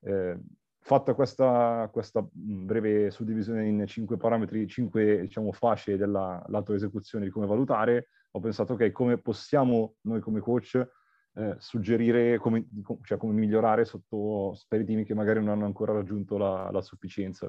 Eh, 0.00 0.36
fatta 0.80 1.14
questa, 1.14 1.88
questa, 1.92 2.26
breve 2.32 3.10
suddivisione 3.10 3.66
in 3.66 3.84
cinque 3.86 4.16
parametri, 4.16 4.66
cinque 4.66 5.20
diciamo, 5.20 5.52
fasce 5.52 5.96
della 5.96 6.42
lato 6.48 6.74
esecuzione 6.74 7.26
di 7.26 7.30
come 7.30 7.46
valutare, 7.46 8.08
ho 8.32 8.40
pensato, 8.40 8.72
ok, 8.72 8.90
come 8.90 9.18
possiamo 9.18 9.96
noi 10.02 10.20
come 10.20 10.40
coach 10.40 11.04
eh, 11.36 11.54
suggerire 11.58 12.38
come, 12.38 12.66
cioè, 13.02 13.18
come, 13.18 13.34
migliorare 13.34 13.84
sotto 13.84 14.56
per 14.68 14.80
i 14.80 14.84
team 14.84 15.04
che 15.04 15.14
magari 15.14 15.38
non 15.38 15.50
hanno 15.50 15.66
ancora 15.66 15.92
raggiunto 15.92 16.38
la, 16.38 16.70
la 16.70 16.80
sufficienza. 16.80 17.46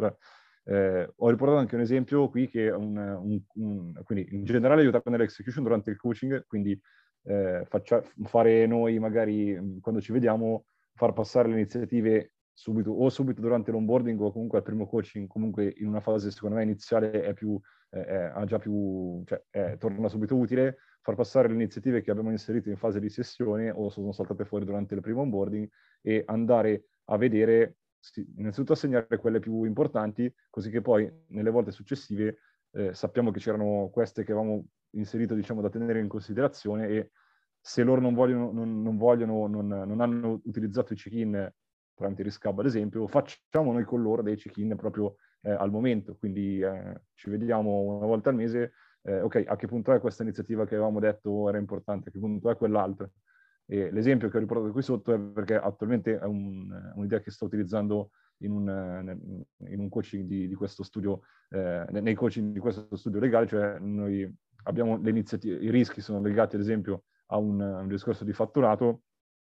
Eh, 0.65 1.13
ho 1.15 1.30
riportato 1.30 1.60
anche 1.60 1.76
un 1.76 1.82
esempio 1.82 2.28
qui 2.30 2.50
che 2.50 2.67
è 2.67 2.73
un, 2.73 2.97
un, 2.97 3.41
un 3.54 3.93
quindi 4.04 4.36
in 4.36 4.43
generale 4.43 4.82
aiutare 4.82 5.10
nell'execution 5.10 5.63
durante 5.63 5.89
il 5.89 5.95
coaching, 5.95 6.45
quindi 6.45 6.78
eh, 7.23 7.63
faccia, 7.65 8.04
fare 8.23 8.65
noi 8.65 9.00
magari 9.00 9.80
quando 9.82 10.02
ci 10.02 10.12
vediamo, 10.12 10.65
far 10.93 11.13
passare 11.13 11.47
le 11.47 11.56
iniziative 11.56 12.34
subito 12.52 12.91
o 12.91 13.08
subito 13.10 13.39
durante 13.39 13.71
l'onboarding 13.71 14.19
o 14.19 14.32
comunque 14.32 14.58
al 14.58 14.63
primo 14.63 14.88
coaching, 14.88 15.28
comunque 15.28 15.73
in 15.78 15.88
una 15.88 16.02
fase 16.02 16.32
secondo 16.32 16.56
me 16.56 16.63
iniziale 16.63 17.21
è 17.21 17.34
più, 17.34 17.58
eh, 17.91 18.32
già 18.45 18.58
più, 18.58 19.21
cioè, 19.26 19.41
eh, 19.52 19.78
torna 19.78 20.10
subito 20.10 20.36
utile, 20.36 20.78
far 21.07 21.15
passare 21.15 21.47
le 21.47 21.53
iniziative 21.53 22.01
che 22.01 22.11
abbiamo 22.11 22.31
inserito 22.31 22.67
in 22.67 22.75
fase 22.75 22.99
di 22.99 23.07
sessione 23.07 23.71
o 23.71 23.89
sono 23.89 24.11
saltate 24.11 24.43
fuori 24.43 24.65
durante 24.65 24.93
il 24.93 24.99
primo 24.99 25.21
onboarding 25.21 25.69
e 26.01 26.23
andare 26.25 26.87
a 27.05 27.15
vedere, 27.15 27.77
innanzitutto 28.35 28.73
assegnare 28.73 29.17
quelle 29.17 29.39
più 29.39 29.63
importanti, 29.63 30.29
così 30.49 30.69
che 30.69 30.81
poi 30.81 31.09
nelle 31.27 31.49
volte 31.49 31.71
successive 31.71 32.39
eh, 32.71 32.93
sappiamo 32.93 33.31
che 33.31 33.39
c'erano 33.39 33.89
queste 33.89 34.25
che 34.25 34.33
avevamo 34.33 34.65
inserito, 34.91 35.33
diciamo, 35.33 35.61
da 35.61 35.69
tenere 35.69 36.01
in 36.01 36.09
considerazione 36.09 36.89
e 36.89 37.11
se 37.57 37.83
loro 37.83 38.01
non 38.01 38.13
vogliono, 38.13 38.51
non, 38.51 38.81
non, 38.81 38.97
vogliono, 38.97 39.47
non, 39.47 39.65
non 39.65 40.01
hanno 40.01 40.41
utilizzato 40.43 40.91
i 40.91 40.97
check-in 40.97 41.49
tramite 41.93 42.23
Riscab, 42.23 42.59
ad 42.59 42.65
esempio, 42.65 43.07
facciamo 43.07 43.71
noi 43.71 43.85
con 43.85 44.01
loro 44.01 44.21
dei 44.21 44.35
check-in 44.35 44.75
proprio 44.75 45.15
eh, 45.43 45.51
al 45.51 45.71
momento. 45.71 46.17
Quindi 46.17 46.59
eh, 46.59 47.01
ci 47.13 47.29
vediamo 47.29 47.79
una 47.79 48.05
volta 48.05 48.29
al 48.29 48.35
mese 48.35 48.73
eh, 49.07 49.21
ok, 49.21 49.45
a 49.47 49.55
che 49.55 49.67
punto 49.67 49.93
è 49.93 49.99
questa 50.01 50.23
iniziativa 50.23 50.65
che 50.65 50.75
avevamo 50.75 50.99
detto 50.99 51.47
era 51.47 51.57
importante, 51.57 52.09
a 52.09 52.11
che 52.11 52.19
punto 52.19 52.49
è 52.49 52.57
quell'altra. 52.57 53.09
E 53.65 53.89
l'esempio 53.91 54.29
che 54.29 54.37
ho 54.37 54.39
riportato 54.39 54.71
qui 54.71 54.81
sotto 54.81 55.13
è 55.13 55.19
perché 55.19 55.55
attualmente 55.55 56.19
è 56.19 56.25
un, 56.25 56.69
un'idea 56.95 57.19
che 57.21 57.31
sto 57.31 57.45
utilizzando 57.45 58.11
in 58.39 58.51
un, 58.51 59.45
in 59.69 59.79
un 59.79 59.89
coaching 59.89 60.25
di, 60.25 60.47
di, 60.47 60.55
questo 60.55 60.83
studio, 60.83 61.21
eh, 61.49 61.85
nei 61.89 62.13
coaching 62.13 62.51
di 62.51 62.59
questo 62.59 62.95
studio 62.95 63.19
legale, 63.19 63.47
cioè 63.47 63.79
noi 63.79 64.29
abbiamo 64.63 64.97
le 64.97 65.09
iniziative, 65.09 65.57
i 65.57 65.71
rischi 65.71 66.01
sono 66.01 66.21
legati 66.21 66.55
ad 66.55 66.61
esempio 66.61 67.05
a 67.27 67.37
un, 67.37 67.59
un 67.59 67.87
discorso 67.87 68.25
di 68.25 68.33
fatturato, 68.33 69.03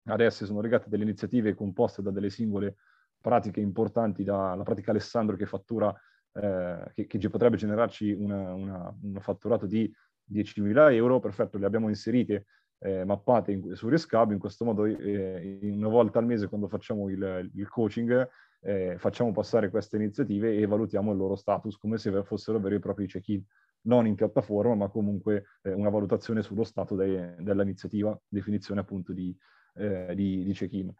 adesso 0.06 0.46
sono 0.46 0.62
legate 0.62 0.86
a 0.86 0.90
delle 0.90 1.04
iniziative 1.04 1.54
composte 1.54 2.02
da 2.02 2.12
delle 2.12 2.30
singole 2.30 2.78
pratiche 3.20 3.60
importanti, 3.60 4.24
dalla 4.24 4.64
pratica 4.64 4.92
Alessandro 4.92 5.36
che 5.36 5.46
fattura 5.46 5.94
eh, 6.34 6.92
che, 6.94 7.08
che, 7.08 7.30
potrebbe 7.30 7.58
generarci 7.58 8.12
una, 8.12 8.54
una, 8.54 8.96
un 9.02 9.20
fatturato 9.20 9.66
di 9.66 9.92
10.000 10.32 10.94
euro, 10.94 11.20
perfetto, 11.20 11.58
le 11.58 11.66
abbiamo 11.66 11.90
inserite, 11.90 12.46
eh, 12.80 13.04
mappate 13.04 13.52
in, 13.52 13.76
su 13.76 13.90
Rescab, 13.90 14.32
in 14.32 14.40
questo 14.40 14.64
modo 14.66 14.86
eh, 14.86 15.60
una 15.64 15.90
volta 15.90 16.20
al 16.20 16.26
mese 16.26 16.48
quando 16.48 16.68
facciamo 16.68 17.10
il, 17.10 17.52
il 17.54 17.68
coaching 17.68 18.28
eh, 18.62 18.98
facciamo 18.98 19.32
passare 19.32 19.70
queste 19.70 19.96
iniziative 19.98 20.56
e 20.56 20.66
valutiamo 20.66 21.12
il 21.12 21.18
loro 21.18 21.36
status 21.36 21.78
come 21.78 21.98
se 21.98 22.24
fossero 22.24 22.60
veri 22.60 22.76
e 22.76 22.80
propri 22.80 23.08
check-in. 23.08 23.42
non 23.84 24.06
in 24.06 24.16
piattaforma, 24.16 24.76
ma 24.76 24.88
comunque 24.90 25.46
eh, 25.62 25.72
una 25.72 25.90
valutazione 25.90 26.42
sullo 26.42 26.64
stato 26.64 26.96
de- 26.96 27.36
dell'iniziativa, 27.40 28.20
definizione 28.28 28.82
appunto 28.82 29.14
di, 29.14 29.36
eh, 29.76 30.14
di, 30.16 30.44
di 30.44 30.54
check-in. 30.54 30.94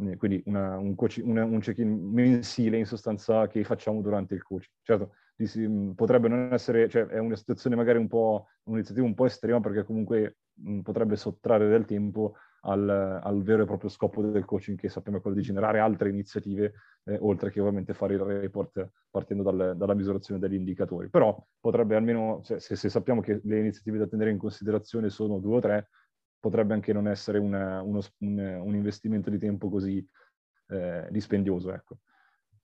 Eh, 0.00 0.16
quindi 0.16 0.42
una, 0.46 0.78
un, 0.78 0.94
coach, 0.94 1.20
un, 1.24 1.58
check-in 1.60 2.10
mensile 2.12 2.78
in 2.78 2.86
sostanza 2.86 3.48
che 3.48 3.64
facciamo 3.64 4.00
durante 4.00 4.34
il 4.34 4.42
coaching. 4.42 4.72
Certo, 4.82 5.12
si, 5.36 5.68
potrebbe 5.94 6.28
non 6.28 6.52
essere, 6.52 6.88
cioè 6.88 7.06
è 7.06 7.18
una 7.18 7.36
situazione 7.36 7.76
magari 7.76 7.98
un 7.98 8.08
po', 8.08 8.46
un'iniziativa 8.64 9.06
un 9.06 9.14
po' 9.14 9.26
estrema 9.26 9.60
perché 9.60 9.84
comunque 9.84 10.38
mh, 10.54 10.80
potrebbe 10.80 11.16
sottrarre 11.16 11.68
del 11.68 11.84
tempo 11.84 12.34
al, 12.62 12.88
al, 12.88 13.42
vero 13.42 13.62
e 13.62 13.66
proprio 13.66 13.88
scopo 13.88 14.22
del 14.22 14.44
coaching 14.44 14.76
che 14.76 14.88
sappiamo 14.88 15.18
è 15.18 15.20
quello 15.20 15.36
di 15.36 15.42
generare 15.42 15.78
altre 15.78 16.08
iniziative, 16.08 16.74
eh, 17.04 17.16
oltre 17.20 17.50
che 17.50 17.60
ovviamente 17.60 17.94
fare 17.94 18.14
il 18.14 18.20
report 18.20 18.90
partendo 19.10 19.42
dal, 19.42 19.76
dalla 19.76 19.94
misurazione 19.94 20.40
degli 20.40 20.54
indicatori. 20.54 21.08
Però 21.08 21.36
potrebbe 21.60 21.96
almeno, 21.96 22.40
se, 22.42 22.58
se, 22.58 22.76
se, 22.76 22.88
sappiamo 22.88 23.20
che 23.20 23.40
le 23.42 23.58
iniziative 23.58 23.98
da 23.98 24.06
tenere 24.06 24.30
in 24.30 24.38
considerazione 24.38 25.08
sono 25.08 25.38
due 25.38 25.56
o 25.56 25.60
tre, 25.60 25.88
potrebbe 26.40 26.74
anche 26.74 26.92
non 26.92 27.08
essere 27.08 27.38
una, 27.38 27.82
uno, 27.82 28.00
un, 28.18 28.38
un, 28.38 28.74
investimento 28.74 29.30
di 29.30 29.38
tempo 29.38 29.68
così 29.68 30.06
eh, 30.68 31.06
dispendioso. 31.10 31.72
Ecco. 31.72 31.98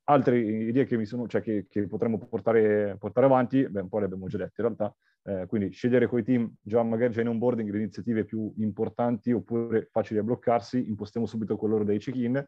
Altre 0.04 0.38
idee 0.38 0.84
che, 0.84 1.02
sono, 1.06 1.26
cioè 1.26 1.40
che, 1.40 1.66
che 1.68 1.86
potremmo 1.86 2.18
portare, 2.18 2.96
portare, 2.98 3.26
avanti, 3.26 3.68
beh, 3.68 3.80
un 3.80 3.88
po' 3.88 3.98
le 3.98 4.04
abbiamo 4.04 4.26
già 4.26 4.36
dette 4.36 4.60
in 4.60 4.66
realtà, 4.66 4.94
eh, 5.22 5.46
quindi 5.46 5.70
scegliere 5.70 6.06
con 6.06 6.18
i 6.18 6.22
team 6.22 6.52
già 6.60 6.82
magari 6.82 7.12
già 7.12 7.22
in 7.22 7.28
onboarding 7.28 7.70
le 7.70 7.78
iniziative 7.78 8.24
più 8.24 8.52
importanti 8.58 9.32
oppure 9.32 9.88
facili 9.90 10.18
da 10.18 10.24
bloccarsi, 10.24 10.88
impostiamo 10.88 11.26
subito 11.26 11.56
con 11.56 11.70
loro 11.70 11.84
dei 11.84 11.98
check-in, 11.98 12.44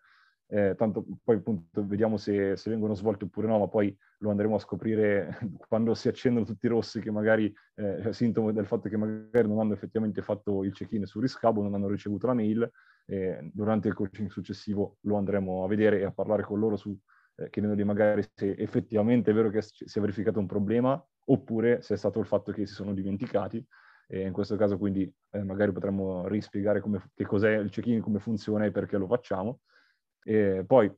eh, 0.48 0.74
tanto 0.76 1.04
poi 1.24 1.36
appunto 1.36 1.84
vediamo 1.86 2.16
se, 2.16 2.56
se, 2.56 2.70
vengono 2.70 2.94
svolte 2.94 3.24
oppure 3.24 3.48
no, 3.48 3.58
ma 3.58 3.68
poi 3.68 3.96
lo 4.18 4.30
andremo 4.30 4.54
a 4.54 4.60
scoprire 4.60 5.38
quando 5.68 5.94
si 5.94 6.08
accendono 6.08 6.46
tutti 6.46 6.66
i 6.66 6.68
rossi 6.68 7.00
che 7.00 7.10
magari 7.10 7.52
eh, 7.74 8.12
sintomo 8.12 8.52
del 8.52 8.66
fatto 8.66 8.88
che 8.88 8.96
magari 8.96 9.48
non 9.48 9.58
hanno 9.58 9.72
effettivamente 9.72 10.22
fatto 10.22 10.62
il 10.62 10.72
check-in 10.72 11.04
sul 11.06 11.22
riscavo, 11.22 11.62
non 11.62 11.74
hanno 11.74 11.88
ricevuto 11.88 12.26
la 12.26 12.34
mail, 12.34 12.70
eh, 13.06 13.50
durante 13.52 13.88
il 13.88 13.94
coaching 13.94 14.30
successivo 14.30 14.98
lo 15.02 15.16
andremo 15.16 15.64
a 15.64 15.68
vedere 15.68 16.00
e 16.00 16.04
a 16.04 16.12
parlare 16.12 16.42
con 16.42 16.58
loro 16.58 16.76
su 16.76 16.96
eh, 17.36 17.50
chiedendogli 17.50 17.84
magari 17.84 18.24
se 18.34 18.52
effettivamente 18.52 19.30
è 19.30 19.34
vero 19.34 19.50
che 19.50 19.62
si 19.62 19.98
è 19.98 20.00
verificato 20.00 20.38
un 20.38 20.46
problema 20.46 21.02
oppure 21.28 21.82
se 21.82 21.94
è 21.94 21.96
stato 21.96 22.18
il 22.18 22.26
fatto 22.26 22.52
che 22.52 22.66
si 22.66 22.74
sono 22.74 22.94
dimenticati. 22.94 23.64
E 24.08 24.20
in 24.20 24.32
questo 24.32 24.54
caso 24.54 24.78
quindi 24.78 25.12
eh, 25.32 25.42
magari 25.42 25.72
potremmo 25.72 26.28
rispiegare 26.28 26.80
come, 26.80 27.10
che 27.12 27.24
cos'è 27.24 27.56
il 27.56 27.70
check-in, 27.70 28.00
come 28.00 28.20
funziona 28.20 28.64
e 28.64 28.70
perché 28.70 28.96
lo 28.96 29.06
facciamo. 29.06 29.60
E 30.28 30.64
poi, 30.66 30.92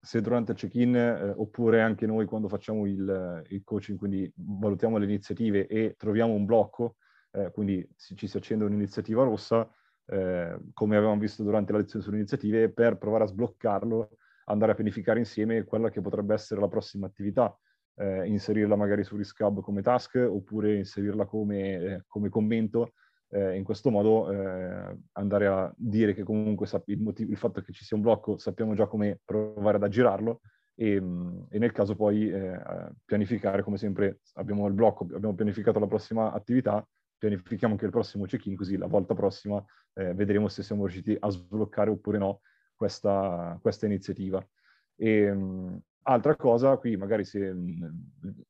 se 0.00 0.22
durante 0.22 0.52
il 0.52 0.58
check-in, 0.58 0.96
eh, 0.96 1.34
oppure 1.36 1.82
anche 1.82 2.06
noi 2.06 2.24
quando 2.24 2.48
facciamo 2.48 2.86
il, 2.86 3.44
il, 3.48 3.62
coaching, 3.64 3.98
quindi 3.98 4.32
valutiamo 4.34 4.96
le 4.96 5.04
iniziative 5.04 5.66
e 5.66 5.94
troviamo 5.98 6.32
un 6.32 6.46
blocco, 6.46 6.96
eh, 7.32 7.50
quindi 7.50 7.86
ci 7.96 8.26
si 8.26 8.36
accende 8.38 8.64
un'iniziativa 8.64 9.24
rossa, 9.24 9.68
eh, 10.06 10.58
come 10.72 10.96
avevamo 10.96 11.20
visto 11.20 11.42
durante 11.42 11.72
la 11.72 11.78
lezione 11.78 12.02
sulle 12.02 12.16
iniziative, 12.16 12.72
per 12.72 12.96
provare 12.96 13.24
a 13.24 13.26
sbloccarlo, 13.26 14.16
andare 14.46 14.72
a 14.72 14.74
pianificare 14.74 15.18
insieme 15.18 15.64
quella 15.64 15.90
che 15.90 16.00
potrebbe 16.00 16.32
essere 16.32 16.60
la 16.60 16.68
prossima 16.68 17.06
attività. 17.06 17.54
Eh, 17.98 18.26
inserirla 18.26 18.76
magari 18.76 19.04
su 19.04 19.16
Riscab 19.16 19.60
come 19.60 19.80
task 19.82 20.16
oppure 20.16 20.76
inserirla 20.76 21.26
come, 21.26 21.72
eh, 21.72 22.04
come 22.06 22.28
commento 22.28 22.92
eh, 23.30 23.56
in 23.56 23.64
questo 23.64 23.90
modo 23.90 24.30
eh, 24.30 24.96
andare 25.12 25.46
a 25.46 25.72
dire 25.76 26.14
che 26.14 26.22
comunque 26.22 26.66
il, 26.86 27.00
motivo, 27.00 27.30
il, 27.30 27.36
fatto 27.36 27.60
che 27.60 27.72
ci 27.72 27.84
sia 27.84 27.96
un 27.96 28.02
blocco 28.02 28.38
sappiamo 28.38 28.74
già 28.74 28.86
come 28.86 29.20
provare 29.24 29.76
ad 29.76 29.82
aggirarlo 29.82 30.40
e, 30.74 31.00
mm, 31.00 31.42
e 31.48 31.58
nel 31.58 31.72
caso 31.72 31.96
poi 31.96 32.30
eh, 32.30 32.60
pianificare 33.04 33.62
come 33.62 33.78
sempre 33.78 34.20
abbiamo 34.34 34.66
il 34.66 34.74
blocco, 34.74 35.04
abbiamo 35.04 35.34
pianificato 35.34 35.78
la 35.78 35.86
prossima 35.86 36.32
attività, 36.32 36.86
pianifichiamo 37.18 37.74
anche 37.74 37.86
il 37.86 37.90
prossimo 37.90 38.24
check-in 38.26 38.56
così 38.56 38.76
la 38.76 38.86
volta 38.86 39.14
prossima 39.14 39.64
eh, 39.94 40.12
vedremo 40.14 40.48
se 40.48 40.62
siamo 40.62 40.82
riusciti 40.82 41.16
a 41.18 41.30
sbloccare 41.30 41.90
oppure 41.90 42.18
no 42.18 42.40
questa, 42.74 43.58
questa 43.60 43.86
iniziativa. 43.86 44.46
E, 44.94 45.32
mm, 45.32 45.76
Altra 46.08 46.36
cosa, 46.36 46.76
qui 46.76 46.96
magari 46.96 47.24
se 47.24 47.52
mm, 47.52 47.82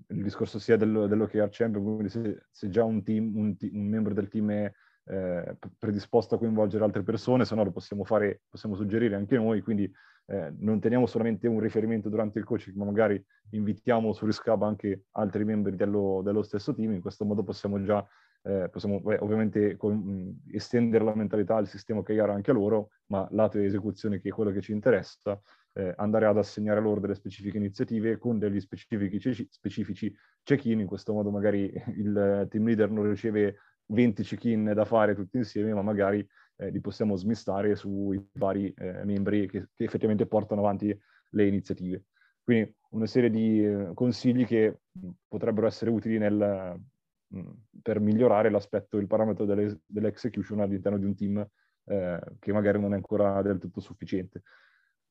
il 0.08 0.22
discorso 0.22 0.58
sia 0.58 0.76
dello, 0.76 1.06
dell'OKR 1.06 1.48
Champion, 1.50 1.82
quindi 1.82 2.08
se, 2.10 2.44
se 2.50 2.68
già 2.68 2.84
un, 2.84 3.02
team, 3.02 3.34
un, 3.34 3.56
un, 3.58 3.86
membro 3.86 4.12
del 4.12 4.28
team 4.28 4.50
è 4.50 4.72
eh, 5.04 5.56
predisposto 5.78 6.34
a 6.34 6.38
coinvolgere 6.38 6.84
altre 6.84 7.02
persone, 7.02 7.46
se 7.46 7.54
no 7.54 7.64
lo 7.64 7.72
possiamo 7.72 8.04
fare, 8.04 8.42
possiamo 8.50 8.74
suggerire 8.74 9.14
anche 9.14 9.36
noi, 9.36 9.62
quindi 9.62 9.90
eh, 10.26 10.52
non 10.58 10.80
teniamo 10.80 11.06
solamente 11.06 11.48
un 11.48 11.60
riferimento 11.60 12.10
durante 12.10 12.38
il 12.38 12.44
coaching, 12.44 12.76
ma 12.76 12.84
magari 12.84 13.24
invitiamo 13.52 14.12
su 14.12 14.26
Riscab 14.26 14.62
anche 14.62 15.04
altri 15.12 15.44
membri 15.44 15.76
dello, 15.76 16.20
dello 16.22 16.42
stesso 16.42 16.74
team, 16.74 16.92
in 16.92 17.00
questo 17.00 17.24
modo 17.24 17.42
possiamo 17.42 17.82
già 17.82 18.06
eh, 18.42 18.68
possiamo 18.68 19.00
beh, 19.00 19.18
ovviamente 19.20 19.76
con, 19.76 19.96
mh, 19.96 20.54
estendere 20.54 21.04
la 21.04 21.14
mentalità 21.14 21.56
al 21.56 21.66
sistema 21.66 22.00
OKR 22.00 22.30
anche 22.30 22.50
a 22.50 22.54
loro, 22.54 22.90
ma 23.06 23.26
lato 23.30 23.58
di 23.58 23.64
esecuzione 23.64 24.20
che 24.20 24.28
è 24.28 24.32
quello 24.32 24.52
che 24.52 24.60
ci 24.60 24.72
interessa, 24.72 25.40
eh, 25.76 25.92
andare 25.96 26.24
ad 26.26 26.38
assegnare 26.38 26.80
loro 26.80 27.00
delle 27.00 27.14
specifiche 27.14 27.58
iniziative 27.58 28.16
con 28.16 28.38
degli 28.38 28.60
specifici, 28.60 29.46
specifici 29.50 30.14
check-in, 30.42 30.80
in 30.80 30.86
questo 30.86 31.12
modo 31.12 31.30
magari 31.30 31.70
il 31.96 32.46
team 32.50 32.64
leader 32.64 32.90
non 32.90 33.08
riceve 33.08 33.56
20 33.86 34.22
check-in 34.22 34.72
da 34.74 34.84
fare 34.84 35.14
tutti 35.14 35.36
insieme, 35.36 35.74
ma 35.74 35.82
magari 35.82 36.26
eh, 36.56 36.70
li 36.70 36.80
possiamo 36.80 37.14
smistare 37.16 37.76
sui 37.76 38.26
vari 38.32 38.72
eh, 38.76 39.04
membri 39.04 39.46
che, 39.46 39.68
che, 39.74 39.84
effettivamente 39.84 40.26
portano 40.26 40.62
avanti 40.62 40.98
le 41.30 41.46
iniziative. 41.46 42.04
Quindi 42.42 42.74
una 42.90 43.06
serie 43.06 43.28
di 43.28 43.62
eh, 43.62 43.90
consigli 43.92 44.46
che 44.46 44.80
potrebbero 45.28 45.66
essere 45.66 45.90
utili 45.90 46.16
nel, 46.16 46.80
mh, 47.26 47.50
per 47.82 48.00
migliorare 48.00 48.48
l'aspetto, 48.50 48.96
il 48.96 49.06
parametro 49.06 49.44
delle, 49.44 49.80
dell'execution 49.84 50.60
all'interno 50.60 50.96
di 50.96 51.04
un 51.04 51.14
team 51.14 51.46
eh, 51.84 52.20
che 52.38 52.52
magari 52.52 52.80
non 52.80 52.92
è 52.92 52.96
ancora 52.96 53.42
del 53.42 53.58
tutto 53.58 53.80
sufficiente. 53.80 54.42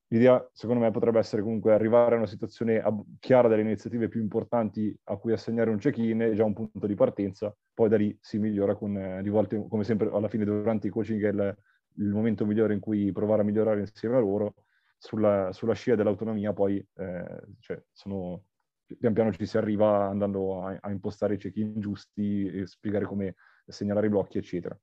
L'idea, 0.10 0.48
secondo 0.54 0.84
me, 0.84 0.92
potrebbe 0.92 1.18
essere 1.18 1.42
comunque 1.42 1.74
arrivare 1.74 2.14
a 2.14 2.18
una 2.18 2.28
situazione 2.28 2.84
chiara 3.20 3.48
delle 3.48 3.64
iniziative 3.64 4.08
più 4.08 4.22
importanti 4.22 4.96
a 5.06 5.18
cui 5.18 5.34
assegnare 5.34 5.72
un 5.72 5.78
check-in, 5.78 6.20
è 6.20 6.34
già 6.34 6.44
un 6.44 6.54
punto 6.54 6.86
di 6.86 6.94
partenza, 6.94 7.56
poi 7.74 7.90
da 7.90 7.98
lì 7.98 8.16
si 8.22 8.38
migliora 8.38 8.76
con, 8.76 8.96
eh, 8.96 9.22
di 9.24 9.30
volte, 9.30 9.66
come 9.68 9.84
sempre, 9.84 10.10
alla 10.12 10.28
fine 10.28 10.46
durante 10.46 10.88
i 10.88 10.90
coaching 10.92 11.24
è 11.24 11.30
il, 11.30 11.58
il, 11.96 12.10
momento 12.10 12.46
migliore 12.46 12.76
in 12.76 12.80
cui 12.80 13.12
provare 13.12 13.42
a 13.42 13.46
migliorare 13.46 13.80
insieme 13.80 14.16
a 14.18 14.20
loro, 14.20 14.54
sulla, 14.98 15.52
sulla 15.52 15.74
scia 15.74 15.96
dell'autonomia 15.96 16.54
poi 16.54 16.78
eh, 16.96 17.42
cioè, 17.60 17.82
sono, 17.92 18.46
pian 19.00 19.14
piano 19.14 19.32
ci 19.32 19.46
si 19.46 19.58
arriva 19.58 20.06
andando 20.06 20.64
a, 20.64 20.78
a 20.80 20.92
impostare 20.92 21.34
i 21.34 21.38
check-in 21.38 21.80
giusti 21.80 22.66
spiegare 22.66 23.06
come 23.06 23.36
segnalare 23.66 24.08
i 24.08 24.10
blocchi, 24.10 24.38
eccetera. 24.38 24.78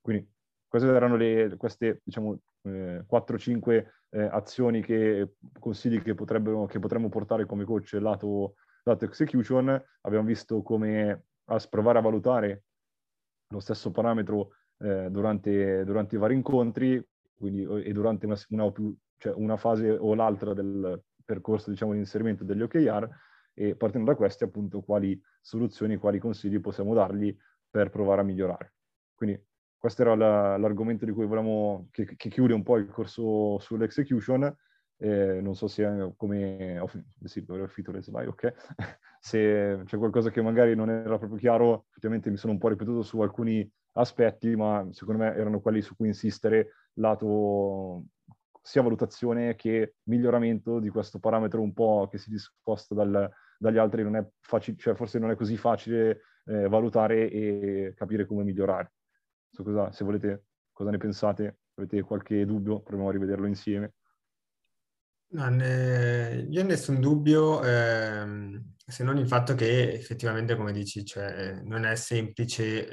Quindi 0.00 0.28
queste 0.68 0.88
erano 0.88 1.16
le, 1.16 1.54
queste, 1.56 2.00
diciamo, 2.04 2.40
eh, 2.62 3.04
4-5 3.10 3.86
eh, 4.10 4.22
azioni 4.22 4.82
che 4.82 5.34
consigli 5.58 6.00
che, 6.00 6.14
che 6.14 6.78
potremmo 6.78 7.08
portare 7.08 7.46
come 7.46 7.64
coach 7.64 7.92
lato, 7.94 8.54
lato 8.84 9.04
execution. 9.04 9.82
Abbiamo 10.02 10.26
visto 10.26 10.62
come 10.62 11.24
a 11.44 11.66
provare 11.68 11.98
a 11.98 12.02
valutare 12.02 12.64
lo 13.48 13.60
stesso 13.60 13.90
parametro 13.90 14.52
eh, 14.78 15.08
durante, 15.10 15.84
durante, 15.84 16.16
i 16.16 16.18
vari 16.18 16.34
incontri 16.34 17.02
quindi, 17.34 17.62
e 17.62 17.92
durante 17.92 18.26
una, 18.26 18.36
una, 18.50 18.70
più, 18.70 18.94
cioè 19.16 19.32
una, 19.34 19.56
fase 19.56 19.90
o 19.90 20.14
l'altra 20.14 20.52
del 20.52 21.02
percorso 21.24 21.70
diciamo, 21.70 21.92
di 21.92 21.98
inserimento 21.98 22.44
degli 22.44 22.62
OKR 22.62 23.08
e 23.54 23.74
partendo 23.74 24.10
da 24.10 24.16
questi 24.16 24.44
appunto 24.44 24.82
quali 24.82 25.20
soluzioni, 25.40 25.96
quali 25.96 26.18
consigli 26.18 26.60
possiamo 26.60 26.94
dargli 26.94 27.36
per 27.70 27.90
provare 27.90 28.20
a 28.20 28.24
migliorare. 28.24 28.74
Quindi 29.14 29.47
questo 29.78 30.02
era 30.02 30.16
la, 30.16 30.56
l'argomento 30.56 31.04
di 31.04 31.12
cui 31.12 31.24
volevamo, 31.24 31.88
che, 31.92 32.16
che, 32.16 32.28
chiude 32.28 32.52
un 32.52 32.64
po' 32.64 32.76
il 32.76 32.88
corso 32.88 33.58
sull'execution. 33.58 34.54
Eh, 35.00 35.40
non 35.40 35.54
so 35.54 35.68
se 35.68 36.12
come, 36.16 36.80
oh, 36.80 36.90
sì, 37.22 37.44
dovrei 37.44 37.68
finito 37.68 37.92
le 37.92 38.02
slide, 38.02 38.26
ok. 38.26 38.54
se 39.20 39.82
c'è 39.84 39.96
qualcosa 39.96 40.30
che 40.30 40.42
magari 40.42 40.74
non 40.74 40.90
era 40.90 41.16
proprio 41.16 41.38
chiaro, 41.38 41.86
effettivamente 41.90 42.30
mi 42.30 42.36
sono 42.36 42.52
un 42.52 42.58
po' 42.58 42.68
ripetuto 42.68 43.02
su 43.02 43.20
alcuni 43.20 43.70
aspetti, 43.92 44.56
ma 44.56 44.86
secondo 44.90 45.22
me 45.22 45.34
erano 45.34 45.60
quelli 45.60 45.80
su 45.80 45.94
cui 45.94 46.08
insistere, 46.08 46.70
lato 46.94 48.06
sia 48.60 48.82
valutazione 48.82 49.54
che 49.54 49.94
miglioramento 50.04 50.80
di 50.80 50.88
questo 50.88 51.20
parametro 51.20 51.62
un 51.62 51.72
po' 51.72 52.08
che 52.10 52.18
si 52.18 52.30
discosta 52.30 52.94
dal, 52.94 53.30
dagli 53.56 53.78
altri, 53.78 54.02
non 54.02 54.28
facile, 54.40 54.76
cioè 54.76 54.94
forse 54.94 55.20
non 55.20 55.30
è 55.30 55.36
così 55.36 55.56
facile 55.56 56.22
eh, 56.46 56.68
valutare 56.68 57.30
e 57.30 57.92
capire 57.96 58.26
come 58.26 58.42
migliorare 58.42 58.92
so 59.50 59.62
cosa, 59.62 59.92
se 59.92 60.04
volete, 60.04 60.44
cosa 60.72 60.90
ne 60.90 60.98
pensate, 60.98 61.58
avete 61.74 62.02
qualche 62.02 62.44
dubbio, 62.44 62.80
proviamo 62.80 63.08
a 63.08 63.12
rivederlo 63.12 63.46
insieme. 63.46 63.94
No, 65.30 65.48
ne, 65.50 66.46
io 66.48 66.64
nessun 66.64 67.00
dubbio, 67.00 67.62
ehm, 67.62 68.74
se 68.86 69.04
non 69.04 69.18
il 69.18 69.26
fatto 69.26 69.54
che 69.54 69.92
effettivamente, 69.92 70.56
come 70.56 70.72
dici, 70.72 71.04
cioè, 71.04 71.60
non 71.64 71.84
è 71.84 71.94
semplice, 71.96 72.90